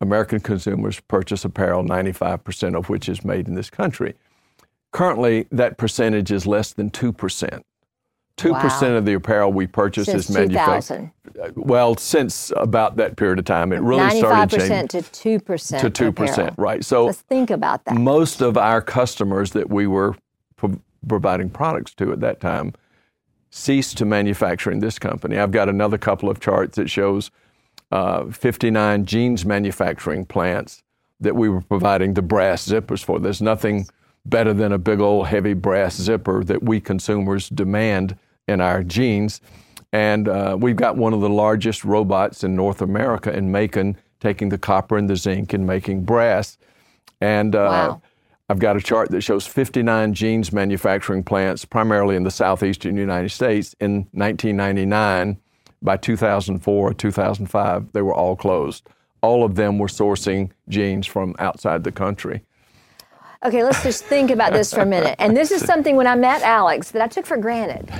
American 0.00 0.40
consumers 0.40 1.00
purchase 1.00 1.44
apparel, 1.44 1.84
95% 1.84 2.76
of 2.76 2.88
which 2.88 3.08
is 3.08 3.24
made 3.24 3.46
in 3.46 3.54
this 3.54 3.70
country. 3.70 4.14
Currently, 4.90 5.46
that 5.52 5.78
percentage 5.78 6.32
is 6.32 6.46
less 6.46 6.72
than 6.72 6.90
2%. 6.90 7.62
2% 8.38 8.96
of 8.96 9.04
the 9.04 9.14
apparel 9.14 9.52
we 9.52 9.66
purchase 9.66 10.06
Since 10.06 10.30
is 10.30 10.34
manufactured. 10.34 11.10
2000. 11.34 11.40
Uh, 11.40 11.52
well, 11.54 11.96
since 11.96 12.50
about 12.56 12.96
that 12.96 13.16
period 13.16 13.38
of 13.38 13.44
time, 13.44 13.72
it 13.72 13.80
really 13.80 14.18
started 14.18 14.58
changing 14.58 14.88
95% 14.88 15.12
to 15.12 15.40
2%. 15.40 15.92
to 15.92 16.12
2%, 16.12 16.32
apparel. 16.32 16.54
right? 16.56 16.84
So 16.84 17.06
Let's 17.06 17.20
think 17.20 17.50
about 17.50 17.84
that. 17.84 17.94
most 17.94 18.40
of 18.40 18.56
our 18.56 18.80
customers 18.80 19.52
that 19.52 19.70
we 19.70 19.86
were 19.86 20.16
providing 21.08 21.50
products 21.50 21.94
to 21.94 22.12
at 22.12 22.20
that 22.20 22.40
time 22.40 22.74
ceased 23.50 23.98
to 23.98 24.04
manufacture 24.04 24.70
in 24.70 24.78
this 24.78 24.98
company. 24.98 25.38
I've 25.38 25.52
got 25.52 25.68
another 25.68 25.98
couple 25.98 26.30
of 26.30 26.40
charts 26.40 26.76
that 26.76 26.88
shows 26.88 27.30
uh, 27.90 28.24
59 28.26 29.04
jeans 29.04 29.44
manufacturing 29.44 30.24
plants 30.24 30.82
that 31.20 31.36
we 31.36 31.48
were 31.48 31.60
providing 31.60 32.14
the 32.14 32.22
brass 32.22 32.66
zippers 32.66 33.04
for. 33.04 33.18
There's 33.18 33.42
nothing 33.42 33.86
better 34.24 34.54
than 34.54 34.72
a 34.72 34.78
big 34.78 35.00
old 35.00 35.26
heavy 35.26 35.54
brass 35.54 35.96
zipper 35.96 36.42
that 36.44 36.62
we 36.62 36.80
consumers 36.80 37.48
demand 37.48 38.16
in 38.48 38.60
our 38.60 38.82
jeans. 38.82 39.40
And 39.92 40.28
uh, 40.28 40.56
we've 40.58 40.76
got 40.76 40.96
one 40.96 41.12
of 41.12 41.20
the 41.20 41.28
largest 41.28 41.84
robots 41.84 42.42
in 42.42 42.56
North 42.56 42.80
America 42.80 43.36
in 43.36 43.52
Macon, 43.52 43.98
taking 44.20 44.48
the 44.48 44.58
copper 44.58 44.96
and 44.96 45.10
the 45.10 45.16
zinc 45.16 45.52
and 45.52 45.66
making 45.66 46.04
brass. 46.04 46.56
And 47.20 47.54
uh, 47.54 47.58
Wow. 47.90 48.02
I've 48.52 48.58
got 48.58 48.76
a 48.76 48.82
chart 48.82 49.10
that 49.12 49.22
shows 49.22 49.46
59 49.46 50.12
jeans 50.12 50.52
manufacturing 50.52 51.22
plants, 51.22 51.64
primarily 51.64 52.16
in 52.16 52.24
the 52.24 52.30
southeastern 52.30 52.98
United 52.98 53.30
States, 53.30 53.74
in 53.80 54.06
1999. 54.12 55.38
By 55.80 55.96
2004 55.96 56.90
or 56.90 56.92
2005, 56.92 57.92
they 57.94 58.02
were 58.02 58.12
all 58.12 58.36
closed. 58.36 58.86
All 59.22 59.42
of 59.42 59.54
them 59.54 59.78
were 59.78 59.86
sourcing 59.86 60.50
jeans 60.68 61.06
from 61.06 61.34
outside 61.38 61.82
the 61.82 61.92
country. 61.92 62.42
Okay, 63.42 63.64
let's 63.64 63.82
just 63.82 64.04
think 64.04 64.30
about 64.30 64.52
this 64.52 64.70
for 64.70 64.80
a 64.80 64.86
minute. 64.86 65.16
And 65.18 65.34
this 65.34 65.50
is 65.50 65.62
something 65.64 65.96
when 65.96 66.06
I 66.06 66.14
met 66.14 66.42
Alex 66.42 66.90
that 66.90 67.00
I 67.00 67.06
took 67.06 67.24
for 67.24 67.38
granted. 67.38 67.90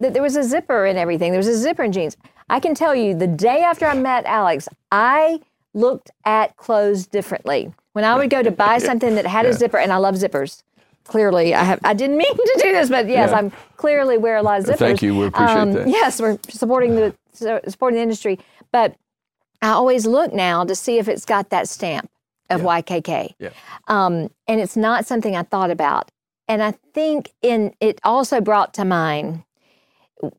That 0.00 0.14
there 0.14 0.22
was 0.22 0.36
a 0.36 0.42
zipper 0.42 0.86
in 0.86 0.96
everything. 0.96 1.32
There 1.32 1.38
was 1.38 1.48
a 1.48 1.58
zipper 1.58 1.84
in 1.84 1.92
jeans. 1.92 2.16
I 2.48 2.60
can 2.60 2.74
tell 2.74 2.94
you 2.94 3.14
the 3.14 3.26
day 3.26 3.60
after 3.60 3.84
I 3.84 3.94
met 3.94 4.24
Alex, 4.24 4.70
I 4.90 5.42
looked 5.74 6.10
at 6.24 6.56
clothes 6.56 7.06
differently. 7.06 7.74
When 7.98 8.04
I 8.04 8.14
would 8.14 8.30
go 8.30 8.44
to 8.44 8.52
buy 8.52 8.78
something 8.78 9.16
that 9.16 9.26
had 9.26 9.44
a 9.44 9.52
zipper, 9.52 9.76
and 9.76 9.92
I 9.92 9.96
love 9.96 10.14
zippers. 10.14 10.62
Clearly, 11.02 11.52
I 11.52 11.64
have. 11.64 11.80
I 11.82 11.94
didn't 11.94 12.16
mean 12.16 12.32
to 12.36 12.58
do 12.62 12.70
this, 12.70 12.88
but 12.90 13.08
yes. 13.08 13.32
I'm 13.32 13.50
clearly 13.76 14.16
wear 14.16 14.36
a 14.36 14.42
lot 14.44 14.60
of 14.60 14.66
zippers. 14.66 14.70
Um, 14.70 14.76
Thank 14.78 15.02
you. 15.02 15.16
We 15.16 15.26
appreciate 15.26 15.72
that. 15.72 15.88
Yes, 15.88 16.20
we're 16.20 16.38
supporting 16.48 16.94
the 16.94 17.12
supporting 17.32 17.96
the 17.96 18.02
industry. 18.04 18.38
But 18.70 18.94
I 19.62 19.70
always 19.70 20.06
look 20.06 20.32
now 20.32 20.62
to 20.62 20.76
see 20.76 20.98
if 20.98 21.08
it's 21.08 21.24
got 21.24 21.50
that 21.50 21.68
stamp 21.68 22.08
of 22.50 22.60
Yeah. 22.60 22.66
YKK. 22.82 23.34
Yeah. 23.40 23.48
Um, 23.88 24.30
and 24.46 24.60
it's 24.60 24.76
not 24.76 25.04
something 25.04 25.34
I 25.34 25.42
thought 25.42 25.72
about. 25.72 26.12
And 26.46 26.62
I 26.62 26.74
think 26.94 27.32
in 27.42 27.74
it 27.80 27.98
also 28.04 28.40
brought 28.40 28.74
to 28.74 28.84
mind 28.84 29.42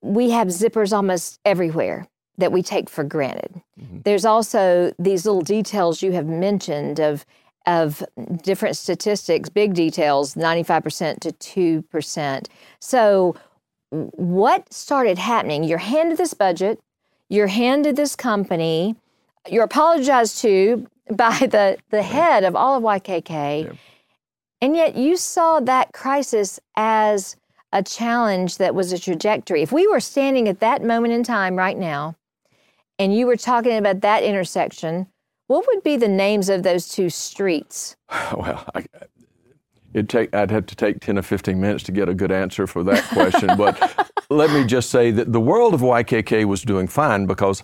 we 0.02 0.30
have 0.30 0.48
zippers 0.48 0.94
almost 0.94 1.42
everywhere 1.44 2.08
that 2.38 2.54
we 2.54 2.64
take 2.64 2.90
for 2.90 3.04
granted. 3.04 3.62
Mhm. 3.78 4.06
There's 4.06 4.24
also 4.24 4.94
these 4.98 5.26
little 5.26 5.42
details 5.42 6.02
you 6.02 6.14
have 6.14 6.26
mentioned 6.26 7.02
of 7.02 7.26
of 7.66 8.04
different 8.42 8.78
statistics, 8.78 9.50
big 9.50 9.74
details, 9.74 10.36
95% 10.36 11.20
to 11.20 11.84
2%. 11.84 12.48
So 12.80 13.36
what 13.92 14.72
started 14.74 15.18
happening? 15.18 15.64
You're 15.64 15.78
handed 15.80 16.18
this 16.18 16.34
budget, 16.34 16.80
you're 17.30 17.48
handed 17.48 17.96
this 17.96 18.16
company, 18.16 18.96
you're 19.50 19.64
apologized 19.64 20.40
to 20.42 20.88
by 21.12 21.38
the, 21.52 21.78
the 21.90 22.04
head 22.04 22.44
of 22.44 22.56
all 22.56 22.78
of 22.78 22.84
YKK, 22.84 23.66
Yeah. 23.66 23.72
and 24.62 24.76
yet 24.76 24.96
you 24.96 25.18
saw 25.18 25.60
that 25.60 25.92
crisis 25.94 26.60
as 26.76 27.36
a 27.72 27.84
challenge 27.84 28.58
that 28.58 28.74
was 28.74 28.92
a 28.92 28.98
trajectory. 29.00 29.62
If 29.62 29.72
we 29.72 29.86
were 29.88 30.00
standing 30.00 30.48
at 30.48 30.60
that 30.60 30.84
moment 30.84 31.14
in 31.14 31.24
time 31.24 31.56
right 31.56 31.78
now, 31.78 32.16
and 32.98 33.16
you 33.16 33.28
were 33.28 33.38
talking 33.38 33.78
about 33.78 34.02
that 34.02 34.24
intersection, 34.24 35.08
what 35.50 35.66
would 35.68 35.82
be 35.82 35.98
the 35.98 36.08
names 36.08 36.48
of 36.48 36.62
those 36.62 36.88
two 36.88 37.10
streets? 37.10 37.96
Well, 38.38 38.64
I, 38.76 38.86
it'd 39.94 40.10
take, 40.10 40.34
I'd 40.34 40.52
have 40.52 40.68
to 40.68 40.76
take 40.76 41.02
10 41.02 41.18
or 41.18 41.24
15 41.24 41.60
minutes 41.60 41.84
to 41.86 41.92
get 41.92 42.08
a 42.08 42.14
good 42.14 42.32
answer 42.32 42.68
for 42.68 42.84
that 42.84 43.04
question. 43.06 43.50
but 43.58 44.12
let 44.30 44.52
me 44.52 44.64
just 44.64 44.92
say 44.92 45.10
that 45.10 45.34
the 45.34 45.40
world 45.40 45.74
of 45.74 45.82
YKK 45.82 46.46
was 46.46 46.62
doing 46.62 46.88
fine 46.88 47.26
because 47.26 47.64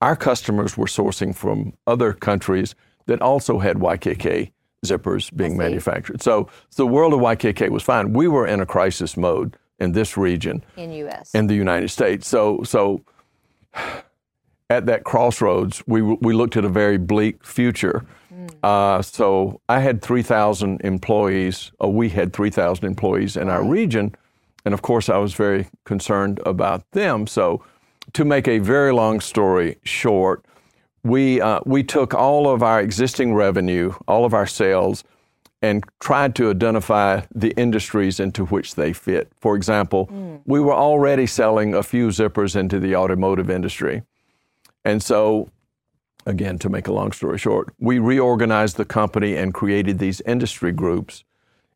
our 0.00 0.16
customers 0.16 0.78
were 0.78 0.86
sourcing 0.86 1.34
from 1.34 1.74
other 1.86 2.14
countries 2.14 2.74
that 3.04 3.20
also 3.20 3.58
had 3.58 3.76
YKK 3.76 4.50
zippers 4.84 5.34
being 5.36 5.58
manufactured. 5.58 6.22
So, 6.22 6.48
so 6.70 6.84
the 6.84 6.86
world 6.86 7.12
of 7.12 7.20
YKK 7.20 7.68
was 7.68 7.82
fine. 7.82 8.14
We 8.14 8.28
were 8.28 8.46
in 8.46 8.60
a 8.60 8.66
crisis 8.66 9.14
mode 9.14 9.58
in 9.78 9.92
this 9.92 10.16
region 10.16 10.64
in 10.78 10.90
US. 10.92 11.34
in 11.34 11.48
the 11.48 11.54
United 11.54 11.90
States. 11.90 12.26
So, 12.26 12.62
so 12.62 13.02
at 14.68 14.86
that 14.86 15.04
crossroads, 15.04 15.82
we 15.86 16.02
we 16.02 16.34
looked 16.34 16.56
at 16.56 16.64
a 16.64 16.68
very 16.68 16.98
bleak 16.98 17.44
future. 17.44 18.04
Uh, 18.62 19.02
so 19.02 19.60
I 19.68 19.80
had 19.80 20.02
3,000 20.02 20.80
employees, 20.82 21.72
or 21.80 21.92
we 21.92 22.08
had 22.10 22.32
3,000 22.32 22.84
employees 22.84 23.36
in 23.36 23.48
our 23.48 23.64
region, 23.64 24.14
and 24.64 24.72
of 24.74 24.82
course 24.82 25.08
I 25.08 25.18
was 25.18 25.34
very 25.34 25.68
concerned 25.84 26.40
about 26.46 26.88
them. 26.92 27.26
So, 27.26 27.64
to 28.12 28.24
make 28.24 28.46
a 28.46 28.58
very 28.58 28.92
long 28.92 29.20
story 29.20 29.78
short, 29.82 30.44
we 31.02 31.40
uh, 31.40 31.60
we 31.64 31.82
took 31.82 32.14
all 32.14 32.48
of 32.48 32.62
our 32.62 32.80
existing 32.80 33.34
revenue, 33.34 33.94
all 34.08 34.24
of 34.24 34.34
our 34.34 34.46
sales, 34.46 35.04
and 35.62 35.84
tried 36.00 36.34
to 36.36 36.50
identify 36.50 37.22
the 37.34 37.52
industries 37.56 38.20
into 38.20 38.44
which 38.46 38.74
they 38.74 38.92
fit. 38.92 39.30
For 39.40 39.56
example, 39.56 40.08
we 40.44 40.60
were 40.60 40.74
already 40.74 41.26
selling 41.26 41.74
a 41.74 41.82
few 41.82 42.08
zippers 42.08 42.56
into 42.56 42.78
the 42.80 42.96
automotive 42.96 43.50
industry. 43.50 44.02
And 44.86 45.02
so, 45.02 45.50
again, 46.26 46.60
to 46.60 46.68
make 46.68 46.86
a 46.86 46.92
long 46.92 47.10
story 47.10 47.38
short, 47.38 47.74
we 47.80 47.98
reorganized 47.98 48.76
the 48.76 48.84
company 48.84 49.34
and 49.34 49.52
created 49.52 49.98
these 49.98 50.20
industry 50.20 50.70
groups. 50.70 51.24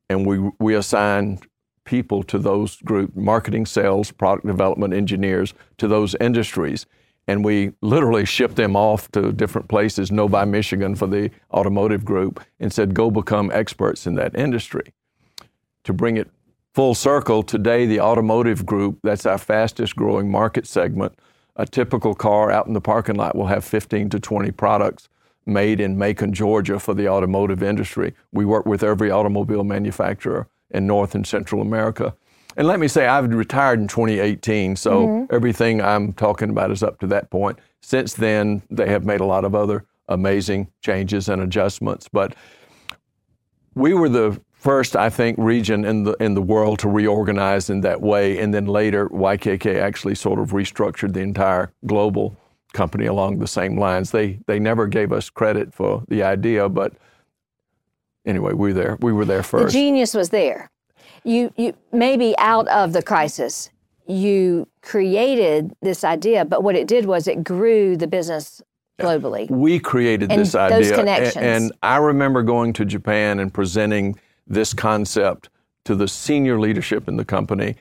And 0.08 0.24
we, 0.24 0.38
we 0.60 0.76
assigned 0.76 1.44
people 1.84 2.22
to 2.22 2.38
those 2.38 2.76
groups 2.82 3.16
marketing, 3.16 3.66
sales, 3.66 4.12
product 4.12 4.46
development, 4.46 4.94
engineers 4.94 5.54
to 5.78 5.88
those 5.88 6.14
industries. 6.20 6.86
And 7.26 7.44
we 7.44 7.72
literally 7.80 8.24
shipped 8.24 8.54
them 8.54 8.76
off 8.76 9.10
to 9.10 9.32
different 9.32 9.66
places, 9.66 10.12
Novi, 10.12 10.46
Michigan 10.46 10.94
for 10.94 11.08
the 11.08 11.32
automotive 11.52 12.04
group, 12.04 12.40
and 12.60 12.72
said, 12.72 12.94
go 12.94 13.10
become 13.10 13.50
experts 13.52 14.06
in 14.06 14.14
that 14.14 14.38
industry. 14.38 14.94
To 15.82 15.92
bring 15.92 16.16
it 16.16 16.30
full 16.74 16.94
circle, 16.94 17.42
today 17.42 17.86
the 17.86 18.00
automotive 18.00 18.64
group, 18.64 19.00
that's 19.02 19.26
our 19.26 19.38
fastest 19.38 19.96
growing 19.96 20.30
market 20.30 20.64
segment. 20.64 21.18
A 21.56 21.66
typical 21.66 22.14
car 22.14 22.50
out 22.50 22.66
in 22.66 22.72
the 22.72 22.80
parking 22.80 23.16
lot 23.16 23.36
will 23.36 23.46
have 23.46 23.64
15 23.64 24.10
to 24.10 24.20
20 24.20 24.50
products 24.52 25.08
made 25.46 25.80
in 25.80 25.98
Macon, 25.98 26.32
Georgia 26.32 26.78
for 26.78 26.94
the 26.94 27.08
automotive 27.08 27.62
industry. 27.62 28.14
We 28.32 28.44
work 28.44 28.66
with 28.66 28.82
every 28.82 29.10
automobile 29.10 29.64
manufacturer 29.64 30.48
in 30.70 30.86
North 30.86 31.14
and 31.14 31.26
Central 31.26 31.60
America. 31.60 32.14
And 32.56 32.66
let 32.66 32.80
me 32.80 32.88
say, 32.88 33.06
I've 33.06 33.30
retired 33.32 33.80
in 33.80 33.88
2018, 33.88 34.76
so 34.76 35.06
mm-hmm. 35.06 35.34
everything 35.34 35.80
I'm 35.80 36.12
talking 36.12 36.50
about 36.50 36.70
is 36.70 36.82
up 36.82 36.98
to 37.00 37.06
that 37.08 37.30
point. 37.30 37.58
Since 37.80 38.14
then, 38.14 38.62
they 38.70 38.88
have 38.88 39.04
made 39.04 39.20
a 39.20 39.24
lot 39.24 39.44
of 39.44 39.54
other 39.54 39.84
amazing 40.08 40.68
changes 40.82 41.28
and 41.28 41.40
adjustments. 41.40 42.08
But 42.12 42.34
we 43.74 43.94
were 43.94 44.08
the 44.08 44.40
first, 44.60 44.94
I 44.96 45.10
think, 45.10 45.36
region 45.38 45.84
in 45.84 46.04
the 46.04 46.12
in 46.20 46.34
the 46.34 46.42
world 46.42 46.78
to 46.80 46.88
reorganize 46.88 47.70
in 47.70 47.80
that 47.80 48.00
way, 48.00 48.38
and 48.38 48.52
then 48.54 48.66
later 48.66 49.08
YKK 49.08 49.80
actually 49.80 50.14
sort 50.14 50.38
of 50.38 50.50
restructured 50.50 51.12
the 51.14 51.20
entire 51.20 51.72
global 51.86 52.36
company 52.72 53.06
along 53.06 53.38
the 53.38 53.46
same 53.48 53.78
lines. 53.78 54.10
They 54.12 54.38
they 54.46 54.58
never 54.58 54.86
gave 54.86 55.12
us 55.12 55.30
credit 55.30 55.74
for 55.74 56.04
the 56.08 56.22
idea, 56.22 56.68
but 56.68 56.92
anyway, 58.24 58.52
we 58.52 58.68
were 58.68 58.74
there. 58.74 58.96
We 59.00 59.12
were 59.12 59.24
there 59.24 59.42
first. 59.42 59.66
the 59.66 59.72
genius 59.80 60.14
was 60.14 60.28
there. 60.30 60.70
You, 61.24 61.52
you 61.56 61.74
maybe 61.92 62.34
out 62.38 62.66
of 62.68 62.92
the 62.94 63.02
crisis, 63.02 63.68
you 64.06 64.66
created 64.82 65.74
this 65.82 66.02
idea, 66.04 66.44
but 66.44 66.62
what 66.62 66.74
it 66.76 66.86
did 66.88 67.04
was 67.04 67.26
it 67.28 67.44
grew 67.44 67.96
the 67.96 68.06
business 68.06 68.62
globally. 68.98 69.50
we 69.50 69.78
created 69.78 70.30
And 70.32 70.40
this 70.40 70.54
idea, 70.54 70.92
a- 70.92 70.96
connections. 70.96 71.36
and 71.36 71.72
I 71.82 71.96
remember 71.96 72.42
going 72.42 72.72
to 72.74 72.84
Japan 72.86 73.38
and 73.38 73.52
presenting 73.52 74.18
this 74.50 74.74
concept 74.74 75.48
to 75.84 75.94
the 75.94 76.08
senior 76.08 76.60
leadership 76.60 77.08
in 77.08 77.16
the 77.16 77.24
company, 77.24 77.76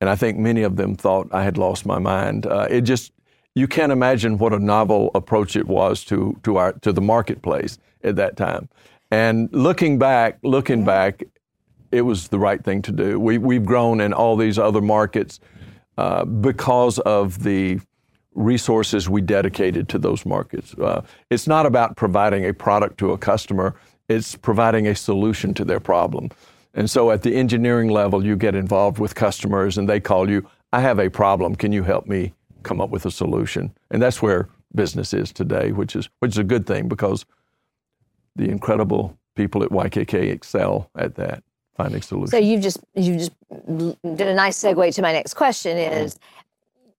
and 0.00 0.10
I 0.10 0.16
think 0.16 0.38
many 0.38 0.62
of 0.62 0.76
them 0.76 0.96
thought 0.96 1.28
I 1.32 1.44
had 1.44 1.56
lost 1.56 1.86
my 1.86 1.98
mind. 1.98 2.46
Uh, 2.46 2.66
it 2.68 2.80
just 2.80 3.12
you 3.54 3.68
can't 3.68 3.92
imagine 3.92 4.38
what 4.38 4.52
a 4.52 4.58
novel 4.58 5.10
approach 5.14 5.54
it 5.54 5.68
was 5.68 6.04
to 6.04 6.38
to 6.42 6.56
our 6.56 6.72
to 6.72 6.92
the 6.92 7.00
marketplace 7.00 7.78
at 8.02 8.16
that 8.16 8.36
time. 8.36 8.68
And 9.10 9.48
looking 9.52 9.98
back, 9.98 10.38
looking 10.42 10.84
back, 10.84 11.22
it 11.92 12.02
was 12.02 12.28
the 12.28 12.38
right 12.38 12.62
thing 12.62 12.82
to 12.82 12.92
do. 12.92 13.20
We 13.20 13.38
we've 13.38 13.64
grown 13.64 14.00
in 14.00 14.12
all 14.12 14.36
these 14.36 14.58
other 14.58 14.80
markets 14.80 15.40
uh, 15.96 16.24
because 16.24 16.98
of 17.00 17.42
the 17.42 17.80
resources 18.34 19.08
we 19.08 19.20
dedicated 19.20 19.88
to 19.88 19.98
those 19.98 20.24
markets. 20.24 20.74
Uh, 20.74 21.02
it's 21.28 21.48
not 21.48 21.66
about 21.66 21.96
providing 21.96 22.46
a 22.46 22.54
product 22.54 22.98
to 22.98 23.12
a 23.12 23.18
customer, 23.18 23.74
it's 24.08 24.36
providing 24.36 24.86
a 24.86 24.94
solution 24.94 25.54
to 25.54 25.64
their 25.64 25.80
problem. 25.80 26.30
And 26.74 26.90
so 26.90 27.10
at 27.10 27.22
the 27.22 27.34
engineering 27.34 27.88
level, 27.88 28.24
you 28.24 28.36
get 28.36 28.54
involved 28.54 28.98
with 28.98 29.14
customers 29.14 29.78
and 29.78 29.88
they 29.88 30.00
call 30.00 30.30
you, 30.30 30.48
I 30.72 30.80
have 30.80 30.98
a 30.98 31.08
problem, 31.08 31.54
can 31.54 31.72
you 31.72 31.82
help 31.82 32.06
me 32.06 32.34
come 32.62 32.80
up 32.80 32.90
with 32.90 33.06
a 33.06 33.10
solution? 33.10 33.72
And 33.90 34.02
that's 34.02 34.20
where 34.22 34.48
business 34.74 35.14
is 35.14 35.32
today, 35.32 35.72
which 35.72 35.96
is 35.96 36.08
which 36.20 36.32
is 36.32 36.38
a 36.38 36.44
good 36.44 36.66
thing 36.66 36.88
because 36.88 37.24
the 38.36 38.48
incredible 38.48 39.18
people 39.34 39.62
at 39.62 39.70
YKK 39.70 40.30
excel 40.30 40.90
at 40.94 41.14
that, 41.16 41.42
finding 41.76 42.02
solutions. 42.02 42.30
So 42.30 42.38
you've 42.38 42.62
just 42.62 42.78
you 42.94 43.16
just 43.16 43.32
did 44.02 44.28
a 44.28 44.34
nice 44.34 44.62
segue 44.62 44.94
to 44.94 45.02
my 45.02 45.12
next 45.12 45.34
question 45.34 45.78
is 45.78 46.18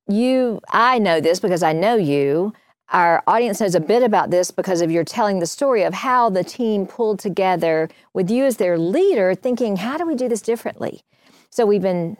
you 0.08 0.60
I 0.70 1.00
know 1.00 1.22
this 1.22 1.39
because 1.39 1.63
I 1.63 1.74
know 1.74 1.96
you. 1.96 2.54
Our 2.91 3.24
audience 3.27 3.62
knows 3.62 3.75
a 3.75 3.79
bit 3.79 4.01
about 4.01 4.31
this 4.31 4.50
because 4.51 4.81
of 4.81 4.89
your 4.89 5.03
telling 5.03 5.39
the 5.39 5.46
story 5.46 5.84
of 5.84 5.93
how 5.93 6.29
the 6.29 6.43
team 6.43 6.88
pulled 6.88 7.19
together 7.19 7.88
with 8.13 8.31
you 8.31 8.46
as 8.46 8.58
their 8.58 8.77
leader, 8.79 9.36
thinking, 9.36 9.77
how 9.77 9.98
do 9.98 10.05
we 10.08 10.15
do 10.15 10.27
this 10.27 10.41
differently? 10.41 11.03
So 11.51 11.65
we've 11.65 11.81
been 11.81 12.17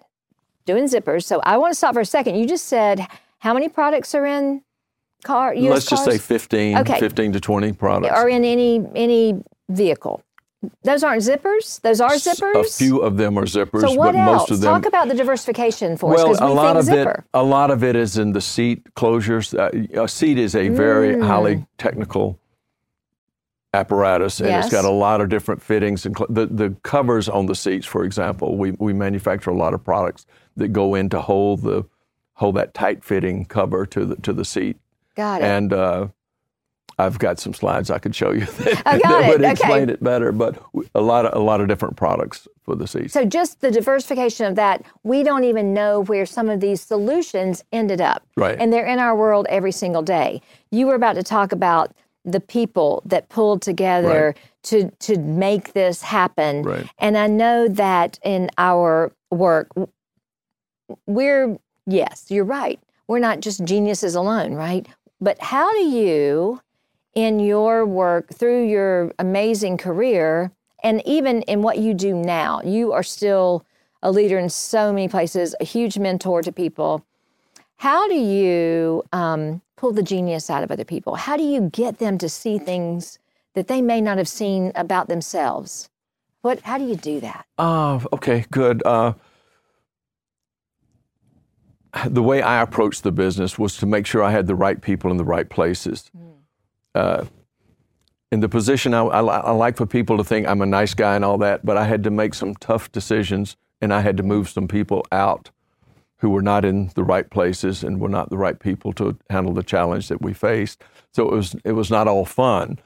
doing 0.66 0.86
zippers. 0.86 1.24
So 1.24 1.42
I 1.44 1.58
want 1.58 1.72
to 1.72 1.76
stop 1.76 1.94
for 1.96 2.02
a 2.02 2.06
second. 2.06 2.36
You 2.36 2.48
just 2.48 2.66
said 2.68 3.08
how 3.40 3.54
many 3.54 3.68
products 3.70 4.14
are 4.14 4.26
in 4.26 4.62
car? 5.24 5.54
US 5.56 5.72
Let's 5.72 5.86
just 5.88 6.06
say 6.06 6.18
15, 6.18 6.78
Okay. 6.80 7.00
15 7.00 7.34
to 7.34 7.40
20 7.40 7.74
products. 7.74 8.14
or 8.16 8.30
in 8.30 8.46
any 8.46 8.86
any 8.96 9.42
vehicle. 9.70 10.22
Those 10.84 11.04
aren't 11.04 11.22
zippers. 11.22 11.80
Those 11.82 12.02
are 12.02 12.12
zippers. 12.12 12.54
A 12.56 12.64
few 12.66 13.00
of 13.00 13.16
them 13.16 13.38
are 13.40 13.46
zippers, 13.46 13.82
So 13.82 13.94
what 13.94 14.14
but 14.14 14.16
else? 14.20 14.40
most 14.42 14.52
of 14.52 14.60
them. 14.62 14.74
Talk 14.74 14.86
about 14.86 15.08
the 15.08 15.14
diversification 15.14 15.96
for 15.96 16.14
us 16.14 16.40
well, 16.40 16.52
a 16.52 16.54
lot 16.54 16.76
of 16.76 16.84
zipper. 16.84 17.24
it, 17.34 17.38
a 17.38 17.44
lot 17.44 17.72
of 17.72 17.82
it 17.84 17.96
is 17.96 18.18
in 18.18 18.34
the 18.34 18.42
seat 18.42 18.84
closures. 18.96 19.58
Uh, 19.58 20.02
a 20.04 20.08
seat 20.08 20.38
is 20.38 20.56
a 20.56 20.68
very 20.70 21.16
Mm. 21.16 21.24
highly 21.26 21.66
technical 21.78 22.38
apparatus, 23.74 24.40
and 24.40 24.50
Yes. 24.50 24.66
it's 24.66 24.74
got 24.74 24.84
a 24.86 24.90
lot 24.92 25.22
of 25.22 25.30
different 25.30 25.62
fittings. 25.62 26.06
And 26.06 26.18
cl- 26.18 26.28
the 26.30 26.48
the 26.48 26.76
covers 26.84 27.30
on 27.30 27.46
the 27.46 27.56
seats, 27.56 27.86
for 27.86 28.04
example, 28.04 28.58
we 28.58 28.72
we 28.80 28.94
manufacture 28.94 29.52
a 29.52 29.56
lot 29.56 29.74
of 29.74 29.84
products 29.84 30.26
that 30.58 30.70
go 30.70 30.96
in 30.96 31.10
to 31.10 31.22
hold 31.22 31.62
the 31.62 31.86
hold 32.34 32.56
that 32.56 32.74
tight 32.74 33.04
fitting 33.04 33.46
cover 33.46 33.86
to 33.86 34.06
the 34.06 34.16
to 34.18 34.34
the 34.34 34.44
seat. 34.46 34.78
Got 35.16 35.42
it. 35.42 35.46
And 35.46 35.72
uh, 35.74 36.08
I've 37.00 37.18
got 37.18 37.40
some 37.40 37.54
slides 37.54 37.90
I 37.90 37.98
could 37.98 38.14
show 38.16 38.32
you 38.32 38.46
that, 38.46 38.84
Oh, 38.86 39.00
got 39.00 39.02
that 39.02 39.24
it. 39.24 39.28
would 39.30 39.42
Okay. 39.42 39.52
explain 39.52 39.90
it 39.90 40.04
better. 40.04 40.32
But 40.32 40.62
a 40.94 41.02
lot 41.02 41.26
of 41.26 41.34
a 41.40 41.44
lot 41.44 41.62
of 41.62 41.68
different 41.68 41.96
products 41.98 42.48
for 42.64 42.76
the 42.76 42.86
seats. 42.88 43.14
So 43.14 43.26
just 43.26 43.62
the 43.62 43.72
diversification 43.72 44.46
of 44.46 44.56
that, 44.56 44.84
we 45.04 45.24
don't 45.24 45.44
even 45.46 45.74
know 45.74 46.02
where 46.04 46.26
some 46.26 46.50
of 46.50 46.60
these 46.60 46.82
solutions 46.82 47.64
ended 47.72 48.02
up. 48.02 48.24
Right. 48.36 48.58
And 48.60 48.72
they're 48.72 48.86
in 48.86 49.00
our 49.00 49.16
world 49.16 49.48
every 49.50 49.72
single 49.72 50.02
day. 50.04 50.42
You 50.72 50.88
were 50.88 50.96
about 50.96 51.14
to 51.16 51.24
talk 51.24 51.52
about 51.52 51.94
the 52.26 52.42
people 52.42 53.02
that 53.06 53.30
pulled 53.30 53.62
together 53.62 54.36
to 54.64 54.92
to 55.00 55.18
make 55.18 55.74
this 55.74 56.02
happen. 56.02 56.64
Right. 56.64 56.86
And 57.00 57.18
I 57.18 57.28
know 57.28 57.68
that 57.70 58.20
in 58.24 58.50
our 58.58 59.12
work 59.32 59.70
we're 61.06 61.58
yes, 61.86 62.26
you're 62.30 62.44
right. 62.46 62.80
We're 63.08 63.20
not 63.20 63.40
just 63.40 63.64
geniuses 63.64 64.16
alone, 64.16 64.54
right? 64.54 64.88
But 65.22 65.42
how 65.42 65.72
do 65.72 65.80
you 65.80 66.60
in 67.16 67.40
your 67.40 67.86
work 67.86 68.34
through 68.34 68.68
your 68.68 69.14
amazing 69.20 69.78
career 69.78 70.52
and 70.84 71.02
even 71.06 71.42
in 71.44 71.62
what 71.62 71.78
you 71.78 71.94
do 71.94 72.14
now. 72.14 72.62
You 72.64 72.94
are 72.94 73.04
still 73.04 73.66
a 74.02 74.12
leader 74.12 74.38
in 74.38 74.50
so 74.50 74.94
many 74.94 75.08
places 75.08 75.56
a 75.60 75.66
huge 75.66 75.98
mentor 75.98 76.42
to 76.42 76.52
people. 76.52 77.06
How 77.78 78.08
do 78.08 78.16
you 78.16 79.04
um, 79.12 79.62
pull 79.76 79.94
the 79.94 80.04
genius 80.04 80.50
out 80.50 80.64
of 80.64 80.72
other 80.72 80.86
people? 80.86 81.16
How 81.16 81.38
do 81.38 81.44
you 81.44 81.70
get 81.70 82.00
them 82.00 82.18
to 82.18 82.30
see 82.30 82.58
things 82.58 83.20
that 83.54 83.68
they 83.68 83.82
may 83.82 84.02
not 84.02 84.18
have 84.18 84.28
seen 84.28 84.72
about 84.76 85.08
themselves? 85.08 85.90
What 86.42 86.62
how 86.62 86.78
do 86.78 86.86
you 86.86 86.96
do 86.96 87.20
that? 87.20 87.46
Uh, 87.58 88.00
okay, 88.14 88.46
good. 88.52 88.82
Uh, 88.86 89.14
the 92.06 92.24
way 92.24 92.42
I 92.42 92.62
approached 92.62 93.04
the 93.04 93.12
business 93.12 93.58
was 93.58 93.76
to 93.78 93.86
make 93.86 94.06
sure 94.06 94.24
I 94.24 94.32
had 94.32 94.48
the 94.48 94.56
right 94.56 94.80
people 94.82 95.12
in 95.12 95.18
the 95.18 95.26
right 95.26 95.50
places. 95.50 96.10
Uh, 96.96 97.26
in 98.32 98.42
the 98.42 98.50
position, 98.50 98.94
I, 98.94 99.02
I, 99.02 99.22
I 99.22 99.52
like 99.52 99.78
for 99.78 99.86
people 99.86 100.18
to 100.18 100.24
think 100.24 100.48
I'm 100.48 100.62
a 100.62 100.66
nice 100.66 100.94
guy 100.94 101.16
and 101.16 101.26
all 101.26 101.38
that, 101.40 101.66
but 101.66 101.78
I 101.78 101.86
had 101.86 102.04
to 102.04 102.12
make 102.12 102.34
some 102.34 102.54
tough 102.56 102.92
decisions 102.92 103.58
and 103.82 103.94
I 103.94 104.02
had 104.02 104.18
to 104.18 104.24
move 104.24 104.50
some 104.50 104.68
people 104.68 105.06
out 105.12 105.50
who 106.18 106.30
were 106.30 106.42
not 106.42 106.66
in 106.66 106.92
the 106.96 107.04
right 107.04 107.30
places 107.30 107.84
and 107.84 108.00
were 108.00 108.10
not 108.10 108.30
the 108.30 108.38
right 108.38 108.60
people 108.60 108.92
to 108.94 109.18
handle 109.30 109.54
the 109.54 109.64
challenge 109.64 110.10
that 110.10 110.22
we 110.22 110.34
faced. 110.34 110.84
So 111.14 111.28
it 111.28 111.32
was 111.32 111.56
it 111.64 111.72
was 111.72 111.90
not 111.90 112.08
all 112.08 112.26
fun, 112.26 112.78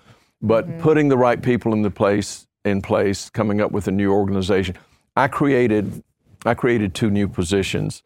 but 0.41 0.79
putting 0.79 1.09
the 1.09 1.17
right 1.17 1.41
people 1.41 1.73
in 1.73 1.81
the 1.81 1.91
place 1.91 2.47
in 2.63 2.81
place, 2.81 3.29
coming 3.29 3.59
up 3.59 3.71
with 3.71 3.87
a 3.87 3.91
new 3.91 4.11
organization. 4.11 4.75
I 5.15 5.27
created 5.27 6.03
I 6.45 6.53
created 6.53 6.93
two 6.93 7.09
new 7.09 7.27
positions. 7.27 8.03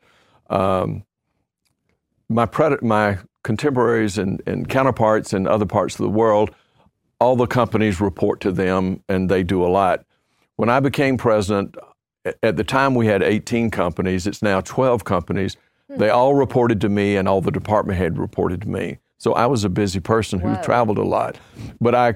Um, 0.50 1.04
my 2.30 2.46
pred- 2.46 2.82
my 2.82 3.18
contemporaries 3.48 4.18
and, 4.18 4.42
and 4.46 4.68
counterparts 4.68 5.32
in 5.32 5.48
other 5.48 5.66
parts 5.66 5.96
of 5.96 6.04
the 6.04 6.10
world, 6.10 6.54
all 7.22 7.38
the 7.38 7.48
companies 7.48 8.02
report 8.02 8.42
to 8.42 8.52
them 8.52 9.02
and 9.08 9.30
they 9.30 9.42
do 9.42 9.66
a 9.66 9.70
lot. 9.70 10.06
When 10.58 10.68
I 10.68 10.82
became 10.82 11.16
president, 11.16 11.78
at 12.44 12.58
the 12.58 12.66
time 12.66 12.94
we 12.94 13.08
had 13.08 13.24
18 13.24 13.72
companies, 13.72 14.28
it's 14.28 14.42
now 14.42 14.60
12 14.60 15.06
companies. 15.06 15.56
Hmm. 15.90 15.98
They 15.98 16.10
all 16.10 16.36
reported 16.36 16.82
to 16.82 16.90
me 16.90 17.16
and 17.16 17.26
all 17.26 17.40
the 17.40 17.50
department 17.50 17.98
head 17.98 18.18
reported 18.18 18.64
to 18.64 18.68
me. 18.68 18.98
So 19.18 19.32
I 19.32 19.46
was 19.46 19.64
a 19.64 19.70
busy 19.70 20.02
person 20.02 20.40
who 20.42 20.50
Whoa. 20.50 20.64
traveled 20.64 20.98
a 20.98 21.06
lot. 21.06 21.40
But 21.80 21.96
I, 21.96 22.16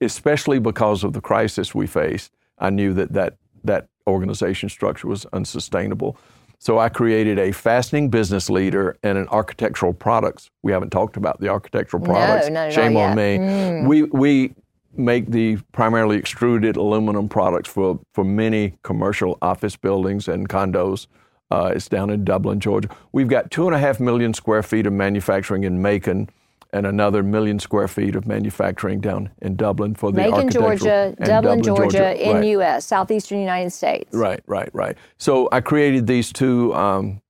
especially 0.00 0.58
because 0.58 1.04
of 1.04 1.12
the 1.12 1.20
crisis 1.20 1.76
we 1.76 1.86
faced, 1.86 2.32
I 2.58 2.70
knew 2.70 2.92
that 2.94 3.12
that, 3.12 3.36
that 3.62 3.86
organization 4.08 4.68
structure 4.68 5.06
was 5.06 5.26
unsustainable. 5.26 6.18
So 6.58 6.78
I 6.78 6.88
created 6.88 7.38
a 7.38 7.52
fastening 7.52 8.08
business 8.08 8.48
leader 8.50 8.96
and 9.02 9.18
an 9.18 9.28
architectural 9.28 9.92
products. 9.92 10.50
We 10.62 10.72
haven't 10.72 10.90
talked 10.90 11.16
about 11.16 11.40
the 11.40 11.48
architectural 11.48 12.02
No, 12.02 12.10
products. 12.12 12.48
at 12.48 12.72
Shame 12.72 12.96
on 12.96 13.16
yet. 13.16 13.40
Mm. 13.40 13.82
me. 13.82 13.88
We 13.88 14.02
we 14.04 14.54
make 14.96 15.30
the 15.30 15.58
primarily 15.72 16.16
extruded 16.16 16.76
aluminum 16.76 17.28
products 17.28 17.68
for 17.68 18.00
for 18.14 18.24
many 18.24 18.74
commercial 18.82 19.36
office 19.42 19.76
buildings 19.76 20.28
and 20.28 20.48
condos. 20.48 21.06
Uh, 21.50 21.72
it's 21.76 21.88
down 21.88 22.10
in 22.10 22.24
Dublin, 22.24 22.58
Georgia. 22.58 22.88
We've 23.12 23.28
got 23.28 23.50
two 23.52 23.66
and 23.66 23.74
a 23.76 23.78
half 23.78 24.00
million 24.00 24.34
square 24.34 24.64
feet 24.64 24.86
of 24.86 24.92
manufacturing 24.92 25.62
in 25.62 25.80
Macon, 25.80 26.28
and 26.72 26.86
another 26.86 27.22
million 27.22 27.58
square 27.58 27.88
feet 27.88 28.16
of 28.16 28.26
manufacturing 28.26 29.00
down 29.00 29.30
in 29.42 29.56
Dublin 29.56 29.94
for 29.94 30.10
the 30.12 30.16
macon 30.18 30.48
georgia 30.50 31.14
and 31.18 31.28
dublin, 31.28 31.62
georgia, 31.62 32.20
in 32.20 32.36
Right. 32.36 32.44
us 32.74 32.86
southeastern 32.86 33.38
united 33.38 33.70
states 33.70 34.14
Right, 34.14 34.40
right, 34.46 34.68
right. 34.72 34.96
So 35.18 35.48
I 35.52 35.60
created 35.60 36.06
these 36.06 36.32
two 36.32 36.74
um, 36.74 37.20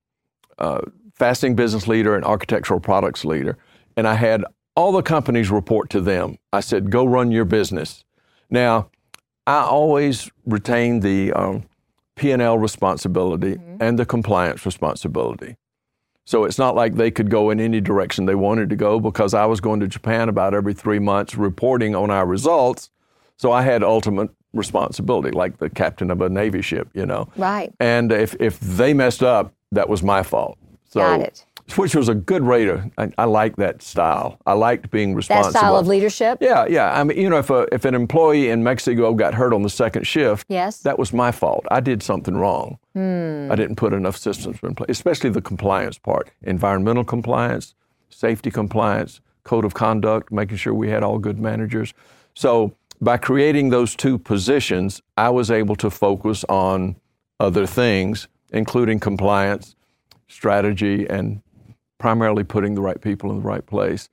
uh, 0.57 0.81
fastening 1.15 1.55
business 1.55 1.87
leader 1.87 2.15
and 2.15 2.23
architectural 2.25 2.79
products 2.79 3.25
leader, 3.25 3.57
and 3.95 4.07
I 4.07 4.15
had 4.15 4.43
all 4.75 4.91
the 4.91 5.01
companies 5.01 5.49
report 5.49 5.89
to 5.91 6.01
them. 6.01 6.37
I 6.53 6.59
said, 6.61 6.91
"Go 6.91 7.05
run 7.05 7.31
your 7.31 7.45
business." 7.45 8.03
Now, 8.49 8.89
I 9.45 9.61
always 9.61 10.29
retain 10.45 10.99
the 10.99 11.33
um, 11.33 11.63
P 12.15 12.31
and 12.31 12.41
L 12.41 12.57
responsibility 12.57 13.57
and 13.79 13.97
the 13.97 14.05
compliance 14.05 14.65
responsibility. 14.65 15.55
So 16.27 16.43
it's 16.43 16.57
not 16.57 16.75
like 16.75 16.95
they 16.95 17.09
could 17.09 17.29
go 17.29 17.51
in 17.51 17.61
any 17.61 17.79
direction 17.79 18.25
they 18.25 18.35
wanted 18.35 18.69
to 18.71 18.75
go 18.75 18.99
because 18.99 19.33
I 19.33 19.45
was 19.45 19.61
going 19.61 19.79
to 19.79 19.87
Japan 19.87 20.27
about 20.27 20.53
every 20.53 20.73
three 20.73 20.99
months 20.99 21.35
reporting 21.35 21.95
on 21.95 22.11
our 22.11 22.25
results. 22.25 22.89
So 23.37 23.53
I 23.53 23.61
had 23.61 23.81
ultimate 23.81 24.29
responsibility, 24.51 25.31
like 25.31 25.59
the 25.59 25.69
captain 25.69 26.11
of 26.11 26.19
a 26.19 26.27
Navy 26.27 26.61
ship, 26.61 26.89
you 26.93 27.05
know. 27.05 27.29
right 27.37 27.73
And 27.79 28.11
if, 28.11 28.35
if 28.41 28.59
they 28.59 28.93
messed 28.93 29.23
up, 29.23 29.53
that 29.71 29.87
was 29.87 30.03
my 30.03 30.21
fault. 30.21 30.57
So, 30.89 30.99
Got 30.99 31.21
it. 31.21 31.45
Which 31.75 31.95
was 31.95 32.07
a 32.07 32.15
good 32.15 32.43
to, 32.43 32.89
I, 32.97 33.11
I 33.17 33.25
like 33.25 33.57
that 33.57 33.81
style. 33.81 34.39
I 34.45 34.53
liked 34.53 34.89
being 34.89 35.13
responsible. 35.13 35.51
that 35.51 35.59
style 35.59 35.77
of 35.77 35.85
leadership 35.85 36.37
Yeah, 36.39 36.65
yeah. 36.65 36.97
I 36.97 37.03
mean, 37.03 37.17
you 37.17 37.29
know, 37.29 37.39
if, 37.39 37.49
a, 37.49 37.67
if 37.73 37.83
an 37.83 37.93
employee 37.93 38.49
in 38.49 38.63
Mexico 38.63 39.13
got 39.13 39.33
hurt 39.33 39.53
on 39.53 39.63
the 39.63 39.69
second 39.69 40.07
shift, 40.07 40.45
yes 40.49 40.79
that 40.79 40.97
was 40.97 41.11
my 41.11 41.31
fault. 41.31 41.65
I 41.69 41.81
did 41.81 42.01
something 42.01 42.37
wrong. 42.37 42.79
Hmm. 42.93 43.49
I 43.51 43.55
didn't 43.55 43.75
put 43.75 43.93
enough 43.93 44.17
systems 44.17 44.59
in 44.63 44.75
place, 44.75 44.89
especially 44.89 45.29
the 45.29 45.41
compliance 45.41 45.97
part 45.97 46.31
environmental 46.41 47.03
compliance, 47.03 47.75
safety 48.09 48.49
compliance, 48.49 49.19
code 49.43 49.65
of 49.65 49.73
conduct, 49.73 50.31
making 50.31 50.57
sure 50.57 50.73
we 50.73 50.89
had 50.89 51.03
all 51.03 51.19
good 51.19 51.39
managers. 51.39 51.93
So, 52.33 52.75
by 52.99 53.17
creating 53.17 53.69
those 53.69 53.95
two 53.95 54.17
positions, 54.17 55.01
I 55.17 55.29
was 55.29 55.51
able 55.51 55.75
to 55.77 55.89
focus 55.89 56.43
on 56.49 56.95
other 57.39 57.67
things, 57.67 58.27
including 58.51 58.99
compliance, 58.99 59.75
strategy, 60.27 61.07
and 61.09 61.41
primarily 61.99 62.43
putting 62.43 62.75
the 62.75 62.81
right 62.81 62.99
people 63.01 63.31
in 63.31 63.37
the 63.37 63.47
right 63.47 63.65
place. 63.65 64.09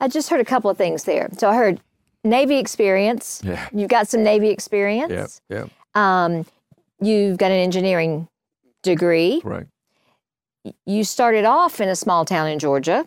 I 0.00 0.08
just 0.08 0.28
heard 0.30 0.40
a 0.40 0.44
couple 0.44 0.70
of 0.70 0.76
things 0.78 1.04
there. 1.04 1.28
So 1.36 1.48
I 1.50 1.56
heard 1.56 1.80
Navy 2.24 2.56
experience. 2.58 3.40
Yeah. 3.44 3.68
You've 3.72 3.90
got 3.90 4.08
some 4.08 4.22
Navy 4.22 4.48
experience. 4.50 5.40
Yeah, 5.50 5.66
yeah, 5.94 6.24
Um, 6.24 6.46
you've 7.00 7.38
got 7.38 7.50
an 7.50 7.58
engineering 7.58 8.28
degree. 8.82 9.40
right. 9.44 9.66
You 10.86 11.04
started 11.04 11.44
off 11.44 11.80
in 11.80 11.88
a 11.88 11.96
small 11.96 12.24
town 12.24 12.48
in 12.48 12.58
Georgia. 12.58 13.06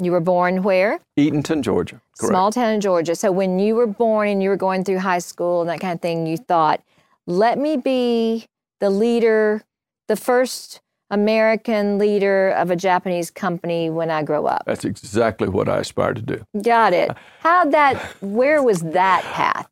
You 0.00 0.12
were 0.12 0.20
born 0.20 0.62
where? 0.62 1.00
Eatonton, 1.18 1.62
Georgia. 1.62 2.00
Correct. 2.18 2.30
Small 2.30 2.52
town 2.52 2.72
in 2.74 2.80
Georgia. 2.80 3.14
So 3.16 3.32
when 3.32 3.58
you 3.58 3.74
were 3.74 3.86
born 3.86 4.28
and 4.28 4.42
you 4.42 4.48
were 4.50 4.56
going 4.56 4.84
through 4.84 4.98
high 4.98 5.18
school 5.18 5.60
and 5.62 5.70
that 5.70 5.80
kind 5.80 5.94
of 5.94 6.00
thing, 6.00 6.26
you 6.26 6.36
thought, 6.36 6.82
let 7.26 7.58
me 7.58 7.76
be 7.76 8.46
the 8.80 8.90
leader, 8.90 9.62
the 10.06 10.16
first 10.16 10.80
American 11.10 11.98
leader 11.98 12.50
of 12.50 12.70
a 12.70 12.76
Japanese 12.76 13.30
company 13.30 13.88
when 13.90 14.10
I 14.10 14.22
grow 14.22 14.46
up. 14.46 14.64
That's 14.66 14.84
exactly 14.84 15.48
what 15.48 15.68
I 15.68 15.78
aspire 15.78 16.14
to 16.14 16.22
do. 16.22 16.44
Got 16.62 16.92
it. 16.92 17.10
How 17.40 17.64
that, 17.66 17.96
where 18.20 18.62
was 18.62 18.80
that 18.80 19.22
path? 19.24 19.68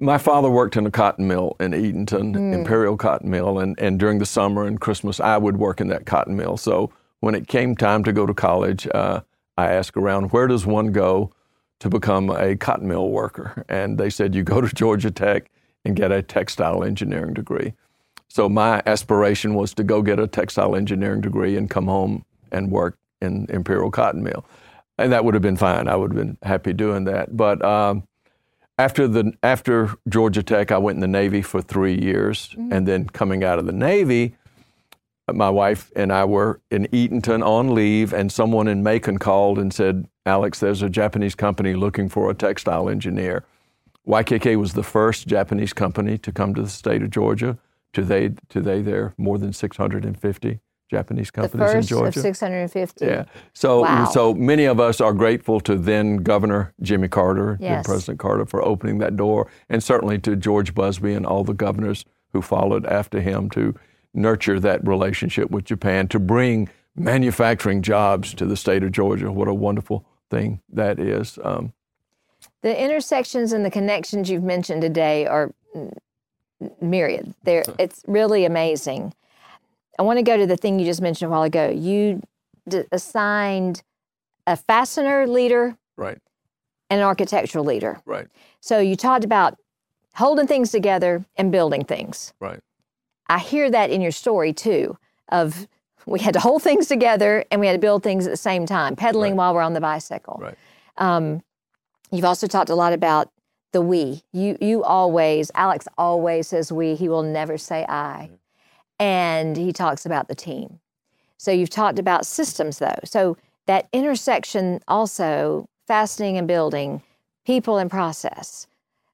My 0.00 0.18
father 0.18 0.50
worked 0.50 0.76
in 0.76 0.86
a 0.86 0.90
cotton 0.90 1.26
mill 1.26 1.56
in 1.60 1.70
Eatonton, 1.70 2.52
Imperial 2.52 2.96
Cotton 2.96 3.30
Mill, 3.30 3.58
and, 3.60 3.78
and 3.78 3.98
during 3.98 4.18
the 4.18 4.26
summer 4.26 4.66
and 4.66 4.80
Christmas, 4.80 5.20
I 5.20 5.38
would 5.38 5.56
work 5.56 5.80
in 5.80 5.86
that 5.88 6.04
cotton 6.04 6.36
mill. 6.36 6.56
So 6.56 6.92
when 7.20 7.34
it 7.34 7.48
came 7.48 7.74
time 7.76 8.04
to 8.04 8.12
go 8.12 8.26
to 8.26 8.34
college, 8.34 8.86
uh, 8.88 9.20
I 9.56 9.72
asked 9.72 9.96
around, 9.96 10.32
where 10.32 10.48
does 10.48 10.66
one 10.66 10.92
go 10.92 11.32
to 11.78 11.88
become 11.88 12.28
a 12.28 12.56
cotton 12.56 12.88
mill 12.88 13.08
worker? 13.08 13.64
And 13.68 13.96
they 13.96 14.10
said, 14.10 14.34
you 14.34 14.42
go 14.42 14.60
to 14.60 14.68
Georgia 14.68 15.12
Tech 15.12 15.50
and 15.84 15.94
get 15.94 16.10
a 16.10 16.22
textile 16.22 16.82
engineering 16.82 17.32
degree. 17.32 17.72
So 18.28 18.48
my 18.48 18.82
aspiration 18.86 19.54
was 19.54 19.74
to 19.74 19.84
go 19.84 20.02
get 20.02 20.18
a 20.18 20.26
textile 20.26 20.74
engineering 20.74 21.20
degree 21.20 21.56
and 21.56 21.70
come 21.70 21.86
home 21.86 22.24
and 22.50 22.70
work 22.70 22.96
in 23.20 23.46
Imperial 23.48 23.90
Cotton 23.90 24.22
Mill. 24.22 24.44
And 24.98 25.12
that 25.12 25.24
would 25.24 25.34
have 25.34 25.42
been 25.42 25.56
fine. 25.56 25.88
I 25.88 25.96
would 25.96 26.12
have 26.12 26.26
been 26.26 26.38
happy 26.42 26.72
doing 26.72 27.04
that. 27.04 27.36
But 27.36 27.64
um, 27.64 28.06
after 28.78 29.06
the 29.06 29.32
after 29.42 29.94
Georgia 30.08 30.42
Tech, 30.42 30.70
I 30.72 30.78
went 30.78 30.96
in 30.96 31.00
the 31.00 31.08
Navy 31.08 31.42
for 31.42 31.60
three 31.60 32.00
years, 32.00 32.54
and 32.70 32.86
then 32.88 33.06
coming 33.06 33.44
out 33.44 33.58
of 33.58 33.66
the 33.66 33.72
Navy, 33.72 34.36
my 35.32 35.50
wife 35.50 35.90
and 35.96 36.12
I 36.12 36.24
were 36.24 36.60
in 36.70 36.86
Eatonton 36.86 37.44
on 37.44 37.74
leave, 37.74 38.12
and 38.12 38.30
someone 38.30 38.68
in 38.68 38.82
Macon 38.82 39.18
called 39.18 39.58
and 39.58 39.72
said, 39.72 40.08
"Alex, 40.26 40.60
there's 40.60 40.82
a 40.82 40.90
Japanese 40.90 41.34
company 41.34 41.74
looking 41.74 42.08
for 42.08 42.30
a 42.30 42.34
textile 42.34 42.88
engineer." 42.88 43.44
YKK 44.06 44.56
was 44.56 44.74
the 44.74 44.82
first 44.82 45.26
Japanese 45.26 45.72
company 45.72 46.18
to 46.18 46.30
come 46.30 46.54
to 46.54 46.62
the 46.62 46.68
state 46.68 47.02
of 47.02 47.10
Georgia. 47.10 47.56
Today, 47.94 48.30
today 48.48 48.82
there 48.82 49.02
are 49.04 49.14
more 49.16 49.38
than 49.38 49.52
650 49.52 50.60
Japanese 50.90 51.30
companies 51.30 51.70
in 51.70 51.76
first 51.80 51.90
of 51.92 51.98
Georgia. 51.98 52.20
650. 52.20 53.06
Yeah. 53.06 53.24
So 53.54 53.80
Wow. 53.82 54.04
so 54.06 54.34
many 54.34 54.64
of 54.66 54.78
us 54.80 55.00
are 55.00 55.12
grateful 55.14 55.60
to 55.60 55.76
then 55.76 56.18
Governor 56.18 56.74
Jimmy 56.82 57.08
Carter, 57.08 57.56
then 57.60 57.70
Yes. 57.70 57.86
President 57.86 58.18
Carter 58.18 58.44
for 58.46 58.62
opening 58.62 58.98
that 58.98 59.16
door, 59.16 59.46
and 59.70 59.82
certainly 59.82 60.18
to 60.18 60.36
George 60.36 60.74
Busbee 60.74 61.16
and 61.16 61.24
all 61.24 61.42
the 61.44 61.54
governors 61.54 62.04
who 62.32 62.42
followed 62.42 62.84
after 62.86 63.20
him 63.20 63.48
to 63.50 63.74
nurture 64.12 64.60
that 64.60 64.86
relationship 64.86 65.50
with 65.50 65.64
Japan 65.64 66.06
to 66.08 66.18
bring 66.18 66.68
manufacturing 66.96 67.80
jobs 67.82 68.34
to 68.34 68.44
the 68.46 68.56
state 68.56 68.82
of 68.84 68.92
Georgia. 68.92 69.32
What 69.32 69.48
a 69.48 69.54
wonderful 69.54 70.04
thing 70.30 70.60
that 70.72 70.98
is. 70.98 71.38
Um, 71.42 71.72
The 72.62 72.78
intersections 72.82 73.52
and 73.52 73.64
the 73.64 73.70
connections 73.70 74.30
you've 74.30 74.42
mentioned 74.44 74.82
today 74.82 75.26
are 75.26 75.52
mm, 75.74 75.92
myriad. 76.80 77.34
They're, 77.44 77.64
it's 77.78 78.02
really 78.06 78.44
amazing. 78.44 79.14
I 79.98 80.02
want 80.02 80.18
to 80.18 80.22
go 80.22 80.36
to 80.36 80.46
the 80.46 80.56
thing 80.56 80.78
you 80.78 80.84
just 80.86 81.00
mentioned 81.02 81.28
a 81.28 81.30
while 81.32 81.42
ago. 81.44 81.70
You 81.70 82.20
d- 82.68 82.82
assigned 82.92 83.82
a 84.46 84.56
fastener 84.56 85.26
leader 85.26 85.76
right, 85.96 86.18
and 86.90 87.00
an 87.00 87.06
architectural 87.06 87.64
leader. 87.64 88.00
right, 88.04 88.26
So 88.60 88.78
you 88.78 88.96
talked 88.96 89.24
about 89.24 89.56
holding 90.16 90.46
things 90.46 90.70
together 90.70 91.24
and 91.36 91.50
building 91.52 91.84
things. 91.84 92.32
right. 92.40 92.60
I 93.28 93.38
hear 93.38 93.70
that 93.70 93.90
in 93.90 94.00
your 94.02 94.10
story 94.12 94.52
too 94.52 94.98
of 95.30 95.66
we 96.06 96.20
had 96.20 96.34
to 96.34 96.40
hold 96.40 96.62
things 96.62 96.88
together 96.88 97.44
and 97.50 97.58
we 97.60 97.66
had 97.66 97.72
to 97.72 97.78
build 97.78 98.02
things 98.02 98.26
at 98.26 98.30
the 98.30 98.36
same 98.36 98.66
time, 98.66 98.96
pedaling 98.96 99.32
Right. 99.32 99.38
while 99.38 99.54
we're 99.54 99.62
on 99.62 99.72
the 99.72 99.80
bicycle. 99.80 100.38
Right. 100.42 100.58
Um, 100.98 101.42
you've 102.10 102.26
also 102.26 102.46
talked 102.46 102.68
a 102.68 102.74
lot 102.74 102.92
about 102.92 103.30
the 103.74 103.82
we. 103.82 104.22
You 104.32 104.58
you 104.62 104.84
always 104.84 105.50
Alex 105.54 105.88
always 105.98 106.48
says 106.48 106.72
we. 106.72 106.96
He 106.96 107.10
will 107.10 107.24
never 107.24 107.58
say 107.58 107.84
I, 107.90 108.30
and 109.00 109.58
he 109.58 109.72
talks 109.74 110.06
about 110.06 110.28
the 110.28 110.36
team. 110.36 110.80
So 111.36 111.50
you've 111.52 111.70
talked 111.70 111.98
about 111.98 112.26
systems 112.26 112.78
though. 112.78 112.98
So 113.04 113.36
that 113.66 113.88
intersection 113.92 114.80
also 114.88 115.66
fastening 115.88 116.38
and 116.38 116.48
building, 116.48 117.02
people 117.46 117.78
and 117.78 117.90
process. 117.90 118.66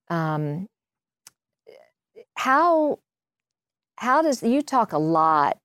Um, 0.08 0.68
how 2.36 3.00
how 3.96 4.22
does 4.22 4.42
you 4.42 4.62
talk 4.62 4.92
a 4.92 4.98
lot 4.98 5.58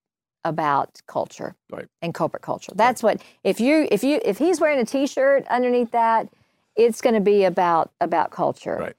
about 0.43 1.01
culture 1.07 1.55
Right. 1.71 1.87
and 2.01 2.13
corporate 2.13 2.43
culture 2.43 2.71
that's 2.75 3.01
what 3.03 3.21
if 3.43 3.59
you 3.59 3.87
if 3.91 4.03
you 4.03 4.21
if 4.23 4.37
he's 4.37 4.61
wearing 4.61 4.79
a 4.79 4.85
t-shirt 4.85 5.47
underneath 5.49 5.91
that 5.91 6.29
it's 6.75 7.01
going 7.01 7.15
to 7.15 7.21
be 7.21 7.43
about 7.43 7.91
about 8.01 8.31
culture 8.31 8.77
Right. 8.79 8.95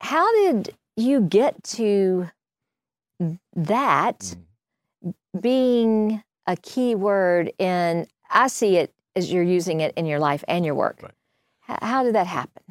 how 0.00 0.30
did 0.44 0.74
you 0.96 1.20
get 1.22 1.62
to 1.64 2.30
that 3.54 4.18
Mm-hmm. 4.20 5.40
being 5.40 6.22
a 6.46 6.56
key 6.56 6.94
word 6.94 7.52
in 7.58 8.06
i 8.30 8.46
see 8.48 8.76
it 8.76 8.92
as 9.16 9.32
you're 9.32 9.42
using 9.42 9.80
it 9.80 9.92
in 9.96 10.04
your 10.06 10.18
life 10.18 10.44
and 10.48 10.64
your 10.64 10.74
work 10.74 10.98
Right. 11.02 11.12
H- 11.70 11.78
how 11.82 12.02
did 12.02 12.14
that 12.14 12.26
happen 12.26 12.62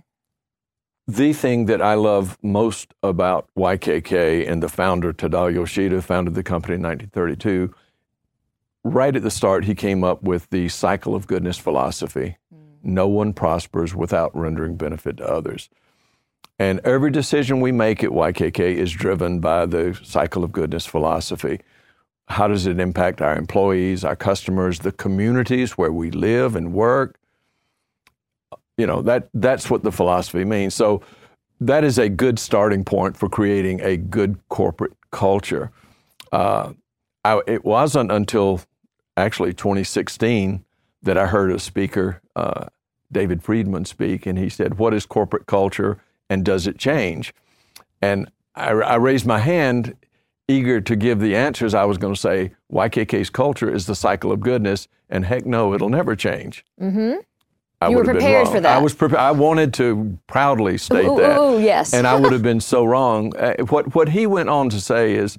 The 1.08 1.34
thing 1.34 1.66
that 1.66 1.82
I 1.82 1.96
love 1.96 2.38
most 2.44 2.94
about 3.02 3.50
YKK 3.58 4.48
and 4.48 4.62
the 4.62 4.70
founder, 4.70 5.12
Tadao 5.12 5.52
Yoshida, 5.52 6.02
founded 6.04 6.36
the 6.36 6.44
company 6.44 6.76
in 6.76 6.84
1932. 6.84 7.74
Right 8.84 9.16
at 9.16 9.24
the 9.24 9.32
start, 9.32 9.66
he 9.66 9.74
came 9.74 10.04
up 10.04 10.22
with 10.22 10.48
the 10.52 10.70
cycle 10.70 11.16
of 11.16 11.26
goodness 11.26 11.58
philosophy. 11.58 12.38
No 12.84 13.08
one 13.08 13.34
prospers 13.34 13.96
without 13.96 14.36
rendering 14.36 14.76
benefit 14.76 15.18
to 15.18 15.30
others. 15.30 15.70
And 16.58 16.80
every 16.82 17.12
decision 17.12 17.62
we 17.62 17.72
make 17.72 18.04
at 18.04 18.10
YKK 18.10 18.60
is 18.60 18.92
driven 18.92 19.40
by 19.40 19.66
the 19.66 19.98
cycle 20.04 20.44
of 20.44 20.52
goodness 20.52 20.86
philosophy. 20.86 21.62
How 22.28 22.48
does 22.48 22.68
it 22.68 22.80
impact 22.80 23.22
our 23.22 23.36
employees, 23.36 24.04
our 24.04 24.16
customers, 24.16 24.80
the 24.80 24.92
communities 24.92 25.78
where 25.78 25.92
we 25.92 26.12
live 26.12 26.56
and 26.56 26.74
work? 26.74 27.20
you 28.80 28.88
know 28.88 29.02
that 29.02 29.30
that's 29.34 29.70
what 29.70 29.84
the 29.84 29.92
philosophy 29.92 30.46
means 30.46 30.74
so 30.74 31.02
that 31.60 31.84
is 31.84 31.98
a 32.00 32.08
good 32.08 32.40
starting 32.40 32.86
point 32.86 33.18
for 33.18 33.28
creating 33.28 33.82
a 33.82 33.98
good 33.98 34.40
corporate 34.48 34.94
culture 35.12 35.70
uh, 36.32 36.72
I, 37.26 37.42
it 37.46 37.66
wasn't 37.66 38.12
until 38.12 38.62
actually 39.18 39.54
2016 39.54 40.64
that 41.02 41.18
i 41.18 41.28
heard 41.28 41.52
a 41.52 41.60
speaker 41.60 42.22
uh, 42.36 42.66
david 43.12 43.44
friedman 43.44 43.86
speak 43.86 44.26
and 44.26 44.38
he 44.38 44.50
said 44.50 44.78
what 44.78 44.94
is 44.94 45.06
corporate 45.06 45.46
culture 45.46 46.02
and 46.30 46.46
does 46.46 46.68
it 46.68 46.78
change 46.78 47.34
and 48.02 48.32
I, 48.56 48.72
I 48.72 48.96
raised 48.96 49.26
my 49.26 49.40
hand 49.40 49.96
eager 50.48 50.82
to 50.82 50.96
give 50.96 51.20
the 51.20 51.36
answers 51.36 51.74
i 51.74 51.86
was 51.86 51.98
going 51.98 52.14
to 52.14 52.20
say 52.20 52.54
ykk's 52.72 53.30
culture 53.30 53.74
is 53.74 53.86
the 53.86 53.96
cycle 53.96 54.32
of 54.32 54.40
goodness 54.40 54.88
and 55.10 55.26
heck 55.26 55.46
no 55.46 55.74
it'll 55.74 55.90
never 55.90 56.16
change 56.16 56.66
mm-hmm. 56.80 57.20
I 57.82 57.90
You 57.90 57.96
were 57.96 58.04
would 58.04 58.08
have 58.08 58.16
been 58.16 58.24
prepared 58.24 58.48
for 58.50 58.60
that. 58.60 58.78
I 58.78 58.82
was 58.82 58.94
prepared. 58.94 59.22
I 59.22 59.32
wanted 59.32 59.74
to 59.76 60.18
proudly 60.28 60.78
state 60.78 61.06
ooh, 61.06 61.18
that, 61.18 61.40
ooh, 61.40 61.62
yes 61.62 61.94
and 61.94 62.06
I 62.06 62.16
would 62.20 62.34
have 62.34 62.44
been 62.44 62.60
so 62.60 62.84
wrong. 62.84 63.36
Uh, 63.38 63.56
what 63.70 63.96
what 63.96 64.10
he 64.10 64.28
went 64.28 64.50
on 64.50 64.70
to 64.70 64.82
say 64.82 65.16
is, 65.16 65.38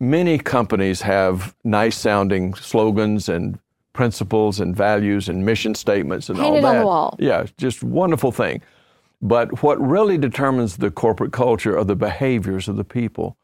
many 0.00 0.38
companies 0.38 1.02
have 1.02 1.54
nice 1.62 1.96
sounding 1.98 2.54
slogans 2.54 3.28
and 3.28 3.58
principles 3.94 4.60
and 4.60 4.76
values 4.76 5.28
and 5.30 5.42
mission 5.46 5.74
statements 5.74 6.28
and 6.28 6.38
all 6.38 6.44
Painted 6.50 6.64
that. 6.64 6.74
on 6.74 6.80
the 6.80 6.86
wall. 6.86 7.16
Yeah, 7.18 7.46
just 7.56 7.82
wonderful 7.82 8.30
thing. 8.30 8.60
But 9.22 9.62
what 9.62 9.80
really 9.80 10.18
determines 10.18 10.76
the 10.76 10.90
corporate 10.90 11.32
culture 11.32 11.78
are 11.78 11.84
the 11.84 11.96
behaviors 11.96 12.68
of 12.68 12.76
the 12.76 12.84
people, 12.84 13.38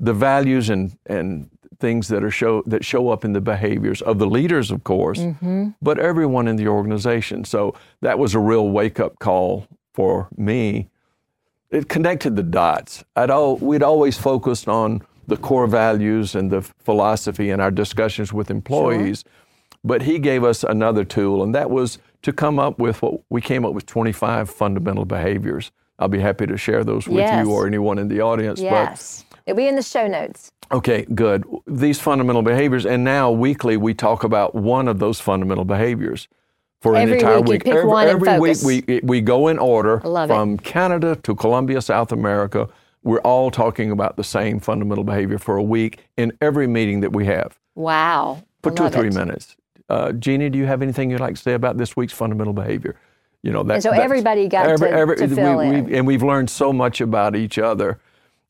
the 0.00 0.14
values 0.14 0.70
and 0.70 0.96
and 1.06 1.50
things 1.78 2.08
that 2.08 2.24
are 2.24 2.30
show 2.30 2.62
that 2.66 2.82
show 2.86 3.10
up 3.10 3.22
in 3.22 3.34
the 3.34 3.40
behaviors 3.42 4.00
of 4.00 4.18
the 4.18 4.26
leaders, 4.26 4.70
of 4.70 4.82
course, 4.84 5.18
Mm-hmm. 5.18 5.68
but 5.82 5.98
everyone 5.98 6.48
in 6.48 6.56
the 6.56 6.68
organization. 6.68 7.44
So 7.44 7.74
that 8.00 8.18
was 8.18 8.34
a 8.34 8.38
real 8.38 8.70
wake 8.70 8.98
up 8.98 9.18
call 9.18 9.66
for 9.92 10.28
me. 10.38 10.88
It 11.70 11.88
connected 11.88 12.36
the 12.36 12.42
dots. 12.44 13.04
I'd 13.16 13.28
all, 13.28 13.56
we'd 13.56 13.82
always 13.82 14.16
focused 14.16 14.68
on 14.68 15.02
the 15.26 15.36
core 15.36 15.66
values 15.66 16.34
and 16.34 16.50
the 16.50 16.62
philosophy 16.62 17.50
in 17.50 17.60
our 17.60 17.72
discussions 17.72 18.32
with 18.32 18.50
employees, 18.50 19.24
but 19.86 20.02
he 20.02 20.18
gave 20.18 20.42
us 20.44 20.64
another 20.64 21.04
tool, 21.04 21.42
and 21.42 21.54
that 21.54 21.70
was 21.70 21.98
to 22.22 22.32
come 22.32 22.58
up 22.58 22.78
with 22.78 23.00
what 23.02 23.20
we 23.30 23.40
came 23.40 23.64
up 23.64 23.72
with 23.72 23.86
25 23.86 24.50
fundamental 24.50 25.04
behaviors. 25.04 25.70
I'll 25.98 26.08
be 26.08 26.20
happy 26.20 26.46
to 26.46 26.56
share 26.58 26.84
those 26.84 27.06
with 27.08 27.18
Yes. 27.18 27.46
you 27.46 27.52
or 27.52 27.66
anyone 27.66 27.98
in 27.98 28.08
the 28.08 28.20
audience. 28.20 28.60
yes 28.60 29.24
it'll 29.46 29.56
be 29.56 29.68
in 29.68 29.76
the 29.76 29.82
show 29.82 30.06
notes 30.06 30.50
okay, 30.72 31.06
good. 31.14 31.44
These 31.68 32.00
fundamental 32.00 32.42
behaviors, 32.42 32.84
and 32.84 33.04
now 33.04 33.30
weekly 33.30 33.76
we 33.76 33.94
talk 33.94 34.24
about 34.24 34.54
one 34.56 34.88
of 34.88 34.98
those 34.98 35.20
fundamental 35.20 35.64
behaviors 35.64 36.26
for 36.82 36.96
Every 36.96 37.12
an 37.12 37.18
entire 37.20 37.40
week 37.40 37.64
week. 37.64 37.68
every 37.68 38.08
every 38.08 38.38
week 38.40 38.58
we 38.64 39.00
we 39.04 39.20
go 39.20 39.46
in 39.48 39.58
order 39.60 40.00
love 40.04 40.28
it. 40.28 40.34
from 40.34 40.58
Canada 40.58 41.14
to 41.22 41.34
Colombia, 41.36 41.80
South 41.80 42.10
America. 42.12 42.68
We're 43.04 43.20
all 43.20 43.52
talking 43.52 43.92
about 43.92 44.16
the 44.16 44.24
same 44.24 44.58
fundamental 44.58 45.04
behavior 45.04 45.38
for 45.38 45.56
a 45.56 45.62
week 45.62 46.00
in 46.16 46.32
every 46.40 46.66
meeting 46.66 47.00
that 47.02 47.12
we 47.12 47.24
have 47.26 47.56
wow 47.76 48.42
for 48.64 48.72
I 48.72 48.74
two 48.74 48.84
or 48.84 48.90
three 48.90 49.08
it. 49.08 49.14
minutes. 49.14 49.56
Uh, 49.88 50.12
Genie, 50.12 50.50
do 50.50 50.58
you 50.58 50.66
have 50.66 50.82
anything 50.82 51.10
you'd 51.10 51.20
like 51.20 51.36
to 51.36 51.42
say 51.42 51.54
about 51.54 51.78
this 51.78 51.96
week's 51.96 52.12
fundamental 52.12 52.52
behavior? 52.52 52.96
You 53.42 53.52
know 53.52 53.62
that. 53.62 53.74
And 53.74 53.82
so 53.82 53.90
everybody 53.90 54.48
got 54.48 54.66
to- 54.66 55.16
to 55.16 55.28
fill 55.28 55.58
we, 55.58 55.66
in. 55.66 55.84
We, 55.84 55.96
and 55.96 56.06
we've 56.06 56.22
learned 56.22 56.50
so 56.50 56.72
much 56.72 57.00
about 57.00 57.36
each 57.36 57.58
other. 57.58 58.00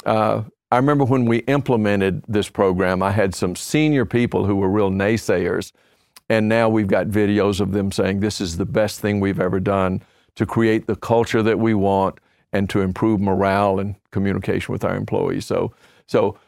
Uh, 0.04 0.42
I 0.72 0.76
remember 0.76 1.04
when 1.04 1.26
we 1.26 1.38
implemented 1.38 2.22
this 2.26 2.48
program, 2.48 3.02
I 3.02 3.10
had 3.10 3.34
some 3.34 3.54
senior 3.54 4.04
people 4.04 4.46
who 4.46 4.56
were 4.56 4.68
real 4.68 4.90
naysayers, 4.90 5.72
and 6.28 6.48
now 6.48 6.68
we've 6.68 6.88
got 6.88 7.06
videos 7.06 7.60
of 7.60 7.72
them 7.72 7.92
saying 7.92 8.20
this 8.20 8.40
is 8.40 8.56
the 8.56 8.64
best 8.64 9.00
thing 9.00 9.20
we've 9.20 9.40
ever 9.40 9.60
done 9.60 10.02
to 10.34 10.46
create 10.46 10.86
the 10.86 10.96
culture 10.96 11.42
that 11.42 11.58
we 11.58 11.74
want 11.74 12.18
and 12.52 12.68
to 12.70 12.80
improve 12.80 13.20
morale 13.20 13.78
and 13.78 13.94
communication 14.10 14.72
with 14.72 14.84
our 14.84 14.96
employees. 14.96 15.46
So, 15.46 15.72
so 16.06 16.38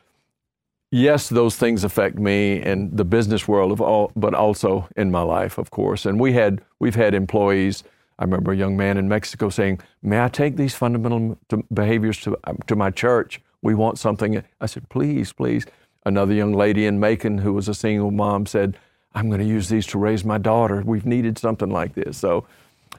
yes, 0.91 1.29
those 1.29 1.57
things 1.57 1.85
affect 1.85 2.19
me 2.19 2.61
and 2.63 2.97
the 2.97 3.05
business 3.05 3.47
world 3.47 3.73
of 3.73 3.81
all, 3.81 4.13
but 4.17 4.35
also 4.35 4.89
in 4.97 5.11
my 5.11 5.23
life, 5.23 5.59
of 5.59 5.71
course. 5.71 6.07
And 6.07 6.19
we 6.19 6.33
had 6.33 6.63
we've 6.79 6.95
had 6.95 7.15
employees. 7.15 7.85
I 8.19 8.25
remember 8.25 8.53
a 8.53 8.57
young 8.57 8.77
man 8.77 8.97
in 8.97 9.09
Mexico 9.09 9.49
saying, 9.49 9.81
"May 10.03 10.23
I 10.23 10.29
take 10.29 10.57
these 10.57 10.75
fundamental 10.75 11.39
behaviors 11.73 12.21
to 12.23 12.37
um, 12.45 12.59
to 12.67 12.77
my 12.77 12.91
church? 12.91 13.41
We 13.63 13.75
want 13.75 13.99
something." 13.99 14.43
I 14.61 14.67
said, 14.67 14.89
"Please, 14.89 15.33
please." 15.33 15.67
Another 16.05 16.33
young 16.33 16.53
lady 16.53 16.87
in 16.87 16.99
Macon 16.99 17.39
who 17.39 17.53
was 17.53 17.69
a 17.69 17.75
single 17.75 18.11
mom 18.11 18.47
said, 18.47 18.79
"I'm 19.15 19.29
going 19.29 19.41
to 19.41 19.47
use 19.47 19.69
these 19.69 19.87
to 19.89 19.99
raise 19.99 20.25
my 20.25 20.39
daughter. 20.39 20.83
We've 20.85 21.07
needed 21.07 21.39
something 21.39 21.71
like 21.71 21.95
this." 21.95 22.17
So, 22.17 22.47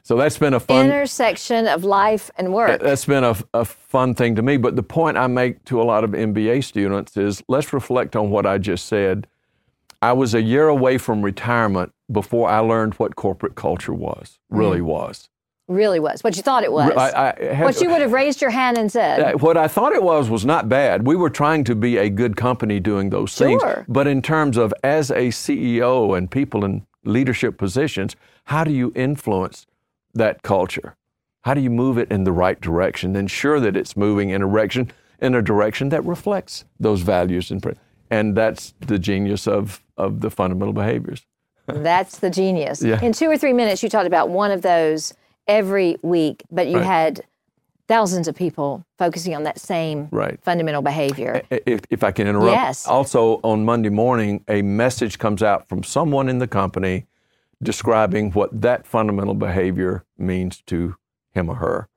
so 0.02 0.16
that's 0.16 0.38
been 0.38 0.54
a 0.54 0.60
fun 0.60 0.86
intersection 0.86 1.66
of 1.66 1.84
life 1.84 2.30
and 2.36 2.52
work 2.52 2.80
that's 2.80 3.04
been 3.04 3.24
a, 3.24 3.36
a 3.54 3.64
fun 3.64 4.14
thing 4.14 4.34
to 4.36 4.42
me. 4.42 4.56
But 4.56 4.76
the 4.76 4.82
point 4.82 5.16
I 5.16 5.26
make 5.26 5.64
to 5.66 5.80
a 5.80 5.84
lot 5.84 6.04
of 6.04 6.10
MBA 6.10 6.64
students 6.64 7.16
is 7.16 7.42
let's 7.48 7.72
reflect 7.72 8.16
on 8.16 8.30
what 8.30 8.46
I 8.46 8.58
just 8.58 8.86
said. 8.86 9.26
I 10.02 10.12
was 10.12 10.34
a 10.34 10.40
year 10.40 10.68
away 10.68 10.96
from 10.96 11.22
retirement 11.22 11.92
before 12.10 12.48
I 12.48 12.60
learned 12.60 12.94
what 12.94 13.16
corporate 13.16 13.54
culture 13.54 13.92
was, 13.92 14.38
really 14.48 14.80
was. 14.80 15.28
really 15.68 16.00
was, 16.00 16.24
what 16.24 16.36
you 16.36 16.42
thought 16.42 16.64
it 16.64 16.72
was. 16.72 16.90
I, 16.96 17.34
I 17.38 17.54
had, 17.54 17.64
what 17.64 17.80
you 17.82 17.90
would 17.90 18.00
have 18.00 18.12
raised 18.12 18.40
your 18.40 18.50
hand 18.50 18.78
and 18.78 18.90
said. 18.90 19.20
Uh, 19.20 19.38
what 19.38 19.58
I 19.58 19.68
thought 19.68 19.92
it 19.92 20.02
was 20.02 20.30
was 20.30 20.46
not 20.46 20.70
bad. 20.70 21.06
We 21.06 21.16
were 21.16 21.28
trying 21.28 21.64
to 21.64 21.74
be 21.74 21.98
a 21.98 22.08
good 22.08 22.36
company 22.36 22.80
doing 22.80 23.10
those 23.10 23.34
things. 23.36 23.60
Sure. 23.60 23.84
But 23.88 24.06
in 24.06 24.22
terms 24.22 24.56
of 24.56 24.72
as 24.82 25.10
a 25.10 25.28
CEO 25.28 26.16
and 26.16 26.30
people 26.30 26.64
in 26.64 26.86
leadership 27.04 27.58
positions, 27.58 28.16
how 28.44 28.64
do 28.64 28.72
you 28.72 28.92
influence 28.96 29.66
that 30.14 30.42
culture? 30.42 30.96
How 31.42 31.54
do 31.54 31.60
you 31.60 31.70
move 31.70 31.96
it 31.98 32.10
in 32.10 32.24
the 32.24 32.32
right 32.32 32.60
direction? 32.60 33.16
Ensure 33.16 33.60
that 33.60 33.76
it's 33.76 33.96
moving 33.96 34.30
in 34.30 34.42
a 34.42 34.46
direction 34.46 34.92
in 35.20 35.34
a 35.34 35.42
direction 35.42 35.90
that 35.90 36.02
reflects 36.04 36.64
those 36.78 37.02
values 37.02 37.50
and 37.50 37.62
and 38.10 38.34
that's 38.36 38.74
the 38.80 38.98
genius 38.98 39.46
of 39.46 39.82
of 39.96 40.20
the 40.20 40.30
fundamental 40.30 40.72
behaviors. 40.72 41.26
That's 41.66 42.18
the 42.18 42.30
genius. 42.30 42.82
Yeah. 42.82 42.98
In 43.00 43.12
two 43.12 43.30
or 43.30 43.36
three 43.38 43.52
minutes, 43.52 43.82
you 43.82 43.88
talked 43.88 44.06
about 44.06 44.28
one 44.30 44.50
of 44.50 44.62
those 44.62 45.14
every 45.46 45.96
week, 46.02 46.42
but 46.50 46.66
you 46.66 46.78
Right. 46.78 46.86
had 46.86 47.20
thousands 47.86 48.26
of 48.26 48.34
people 48.34 48.84
focusing 48.98 49.36
on 49.36 49.44
that 49.44 49.60
same 49.60 50.08
Right. 50.10 50.40
fundamental 50.42 50.82
behavior. 50.82 51.42
if, 51.50 51.80
if 51.90 52.02
I 52.02 52.10
can 52.12 52.26
interrupt. 52.26 52.52
Yes. 52.52 52.86
Also, 52.88 53.40
on 53.44 53.64
Monday 53.64 53.88
morning, 53.90 54.42
a 54.48 54.62
message 54.62 55.18
comes 55.18 55.42
out 55.42 55.68
from 55.68 55.82
someone 55.84 56.28
in 56.28 56.38
the 56.38 56.48
company 56.48 57.06
describing 57.62 58.32
what 58.32 58.60
that 58.60 58.86
fundamental 58.86 59.34
behavior 59.34 60.04
means 60.16 60.62
to 60.62 60.96
him 61.32 61.48
or 61.48 61.56
her. 61.56 61.88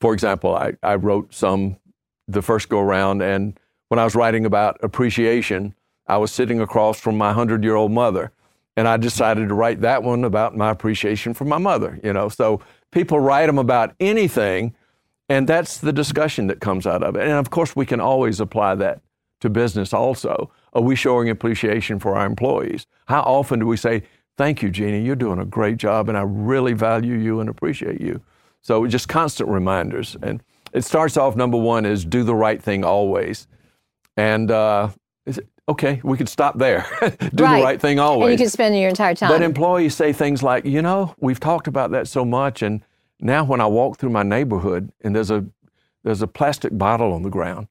For 0.00 0.12
example, 0.12 0.54
I, 0.54 0.74
I 0.82 0.94
wrote 0.94 1.34
some 1.34 1.78
the 2.26 2.42
first 2.42 2.68
go 2.68 2.80
around, 2.80 3.22
and 3.22 3.58
when 3.88 3.98
I 3.98 4.04
was 4.04 4.14
writing 4.14 4.44
about 4.44 4.78
appreciation, 4.82 5.74
I 6.06 6.18
was 6.18 6.30
sitting 6.30 6.60
across 6.60 7.00
from 7.00 7.16
my 7.16 7.28
100 7.28 7.64
year 7.64 7.74
old 7.74 7.92
mother. 7.92 8.32
And 8.76 8.86
I 8.86 8.96
decided 8.96 9.48
to 9.48 9.54
write 9.54 9.80
that 9.80 10.04
one 10.04 10.22
about 10.22 10.56
my 10.56 10.70
appreciation 10.70 11.34
for 11.34 11.44
my 11.44 11.58
mother, 11.58 11.98
you 12.04 12.12
know. 12.12 12.28
So 12.28 12.60
people 12.92 13.18
write 13.18 13.46
them 13.46 13.58
about 13.58 13.92
anything, 13.98 14.72
and 15.28 15.48
that's 15.48 15.78
the 15.78 15.92
discussion 15.92 16.46
that 16.46 16.60
comes 16.60 16.86
out 16.86 17.02
of 17.02 17.16
it. 17.16 17.22
And 17.22 17.32
of 17.32 17.50
course, 17.50 17.74
we 17.74 17.84
can 17.84 18.00
always 18.00 18.38
apply 18.38 18.76
that 18.76 19.00
to 19.40 19.50
business 19.50 19.92
also. 19.92 20.52
Are 20.74 20.82
we 20.82 20.94
showing 20.94 21.28
appreciation 21.28 21.98
for 21.98 22.14
our 22.16 22.24
employees? 22.24 22.86
How 23.06 23.22
often 23.22 23.58
do 23.58 23.66
we 23.66 23.76
say, 23.76 24.04
Thank 24.38 24.62
you, 24.62 24.70
Genie, 24.70 25.02
you're 25.04 25.16
doing 25.16 25.40
a 25.40 25.44
great 25.44 25.78
job, 25.78 26.08
and 26.08 26.16
I 26.16 26.22
really 26.22 26.72
value 26.72 27.14
you 27.14 27.40
and 27.40 27.50
appreciate 27.50 28.00
you? 28.00 28.22
So 28.60 28.86
just 28.86 29.08
constant 29.08 29.48
reminders. 29.50 30.16
And 30.22 30.42
it 30.72 30.84
starts 30.84 31.16
off 31.16 31.34
number 31.34 31.58
one 31.58 31.84
is 31.84 32.04
do 32.04 32.22
the 32.22 32.36
right 32.36 32.62
thing 32.62 32.84
always. 32.84 33.48
And 34.16 34.50
uh, 34.52 34.90
is 35.26 35.38
it, 35.38 35.48
okay, 35.68 36.00
we 36.04 36.16
could 36.16 36.28
stop 36.28 36.56
there. 36.56 36.86
do 37.34 37.42
Right. 37.42 37.58
the 37.58 37.64
right 37.64 37.80
thing 37.80 37.98
always. 37.98 38.30
And 38.30 38.38
you 38.38 38.44
can 38.44 38.50
spend 38.50 38.78
your 38.78 38.88
entire 38.88 39.14
time. 39.16 39.28
But 39.30 39.42
employees 39.42 39.96
say 39.96 40.12
things 40.12 40.40
like, 40.40 40.64
you 40.64 40.82
know, 40.82 41.16
we've 41.18 41.40
talked 41.40 41.66
about 41.66 41.90
that 41.90 42.06
so 42.06 42.24
much, 42.24 42.62
and 42.62 42.82
now 43.20 43.42
when 43.44 43.60
I 43.60 43.66
walk 43.66 43.98
through 43.98 44.10
my 44.10 44.22
neighborhood 44.22 44.92
and 45.02 45.16
there's 45.16 45.32
a 45.32 45.46
there's 46.04 46.22
a 46.22 46.28
plastic 46.28 46.78
bottle 46.78 47.12
on 47.12 47.22
the 47.22 47.28
ground, 47.28 47.66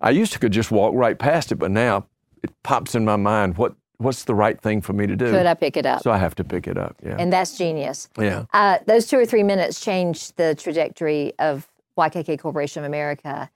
I 0.00 0.10
used 0.10 0.32
to 0.32 0.38
could 0.38 0.52
just 0.52 0.70
walk 0.70 0.94
right 0.94 1.18
past 1.18 1.52
it, 1.52 1.56
but 1.56 1.70
now 1.70 2.06
it 2.42 2.50
pops 2.62 2.94
in 2.94 3.04
my 3.04 3.16
mind 3.16 3.58
what 3.58 3.74
what's 3.98 4.24
the 4.24 4.34
right 4.34 4.60
thing 4.60 4.80
for 4.80 4.92
me 4.92 5.06
to 5.06 5.16
do. 5.16 5.30
Could 5.30 5.46
I 5.46 5.54
pick 5.54 5.76
it 5.76 5.86
up? 5.86 6.02
So 6.02 6.10
I 6.10 6.18
have 6.18 6.34
to 6.36 6.44
pick 6.44 6.66
it 6.66 6.76
up. 6.76 6.96
Yeah. 7.04 7.16
and 7.18 7.32
that's 7.32 7.56
genius. 7.56 8.08
yeah. 8.18 8.44
Uh, 8.52 8.78
those 8.86 9.06
two 9.06 9.18
or 9.18 9.26
three 9.26 9.42
minutes 9.42 9.80
changed 9.80 10.36
the 10.36 10.54
trajectory 10.54 11.32
of 11.38 11.68
YKK 11.98 12.38
Corporation 12.38 12.84
of 12.84 12.86
America 12.86 13.50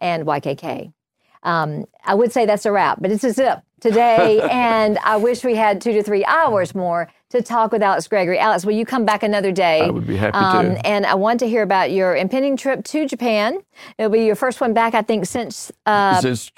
and 0.00 0.26
YKK. 0.26 0.92
Um, 1.44 1.84
I 2.04 2.14
would 2.14 2.32
say 2.32 2.46
that's 2.46 2.64
a 2.66 2.72
wrap, 2.72 3.00
but 3.00 3.10
it's 3.10 3.22
a 3.22 3.32
zip 3.32 3.60
today. 3.80 4.40
and 4.50 4.98
I 5.04 5.16
wish 5.16 5.44
we 5.44 5.54
had 5.54 5.80
two 5.80 5.92
to 5.92 6.02
three 6.02 6.24
hours 6.24 6.74
more 6.74 7.10
to 7.30 7.42
talk 7.42 7.70
with 7.70 7.82
Alex 7.82 8.08
Gregory. 8.08 8.38
Alex, 8.38 8.64
will 8.64 8.72
you 8.72 8.86
come 8.86 9.04
back 9.04 9.22
another 9.22 9.52
day? 9.52 9.80
Um, 9.80 9.88
I 9.88 9.92
would 9.92 10.06
be 10.06 10.16
happy 10.16 10.32
to. 10.38 10.86
And 10.86 11.04
I 11.04 11.14
want 11.14 11.40
to 11.40 11.48
hear 11.48 11.62
about 11.62 11.90
your 11.90 12.16
impending 12.16 12.56
trip 12.56 12.84
to 12.84 13.06
Japan. 13.06 13.58
It'll 13.98 14.10
be 14.10 14.24
your 14.24 14.36
first 14.36 14.60
one 14.60 14.72
back, 14.72 14.94
I 14.94 15.02
think, 15.02 15.26
since 15.26 15.70
uh, 15.86 16.20
Since 16.20 16.50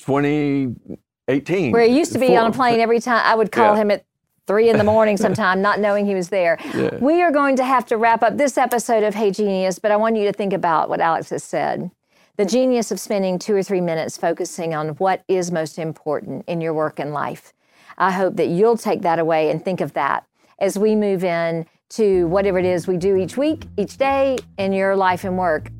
2018. 1.28 1.72
where 1.72 1.82
he 1.82 1.96
used 1.96 2.12
to 2.12 2.18
be 2.18 2.36
on 2.36 2.50
a 2.50 2.52
plane 2.52 2.80
every 2.80 3.00
time. 3.00 3.22
I 3.24 3.34
would 3.34 3.50
call 3.52 3.74
Yeah. 3.74 3.82
him 3.82 3.90
at 3.90 4.04
three 4.46 4.68
in 4.70 4.78
the 4.78 4.84
morning 4.84 5.16
sometime, 5.26 5.60
not 5.60 5.80
knowing 5.80 6.06
he 6.06 6.14
was 6.14 6.28
there. 6.28 6.58
Yeah. 6.74 6.96
We 7.00 7.22
are 7.22 7.32
going 7.32 7.56
to 7.56 7.64
have 7.64 7.86
to 7.86 7.96
wrap 7.96 8.22
up 8.22 8.36
this 8.36 8.56
episode 8.56 9.02
of 9.02 9.14
Hey 9.14 9.30
Genieus, 9.30 9.80
but 9.80 9.90
I 9.90 9.96
want 9.96 10.16
you 10.16 10.24
to 10.26 10.32
think 10.32 10.52
about 10.52 10.88
what 10.88 11.00
Alex 11.00 11.30
has 11.30 11.42
said. 11.42 11.90
The 12.36 12.44
genius 12.44 12.90
of 12.92 13.00
spending 13.00 13.38
two 13.38 13.54
or 13.56 13.62
three 13.62 13.80
minutes 13.80 14.16
focusing 14.16 14.74
on 14.74 14.90
what 14.90 15.24
is 15.26 15.50
most 15.50 15.78
important 15.78 16.44
in 16.46 16.60
your 16.60 16.74
work 16.74 16.98
and 16.98 17.12
life. 17.12 17.52
I 17.98 18.12
hope 18.12 18.36
that 18.36 18.48
you'll 18.48 18.76
take 18.76 19.02
that 19.02 19.18
away 19.18 19.50
and 19.50 19.64
think 19.64 19.80
of 19.80 19.94
that 19.94 20.24
as 20.58 20.78
we 20.78 20.94
move 20.94 21.24
in 21.24 21.66
to 21.88 22.26
whatever 22.26 22.58
it 22.58 22.64
is 22.66 22.86
we 22.86 22.98
do 22.98 23.16
each 23.16 23.36
week, 23.36 23.66
each 23.78 23.96
day 23.96 24.36
in 24.58 24.72
your 24.72 24.96
life 24.96 25.24
and 25.24 25.38
work. 25.38 25.70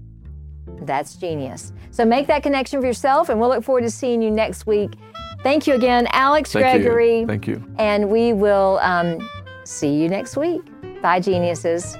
That's 0.81 1.15
genius. 1.15 1.73
So 1.91 2.05
make 2.05 2.27
that 2.29 2.43
connection 2.43 2.81
for 2.81 2.87
yourself, 2.87 3.29
and 3.29 3.39
we'll 3.39 3.49
look 3.51 3.65
forward 3.65 3.83
to 3.83 3.91
seeing 3.91 4.23
you 4.23 4.31
next 4.31 4.67
week. 4.67 4.93
Thank 5.47 5.69
you 5.69 5.75
again, 5.75 6.09
Alex 6.11 6.53
Thank 6.53 6.83
Gregory. 6.83 7.21
you. 7.21 7.27
Thank 7.29 7.47
you. 7.47 7.63
And 7.79 8.11
we 8.11 8.33
will 8.33 8.81
um, 8.83 9.25
see 9.63 9.95
you 9.95 10.09
next 10.09 10.37
week. 10.37 10.61
Bye, 11.01 11.21
geniuses. 11.21 11.97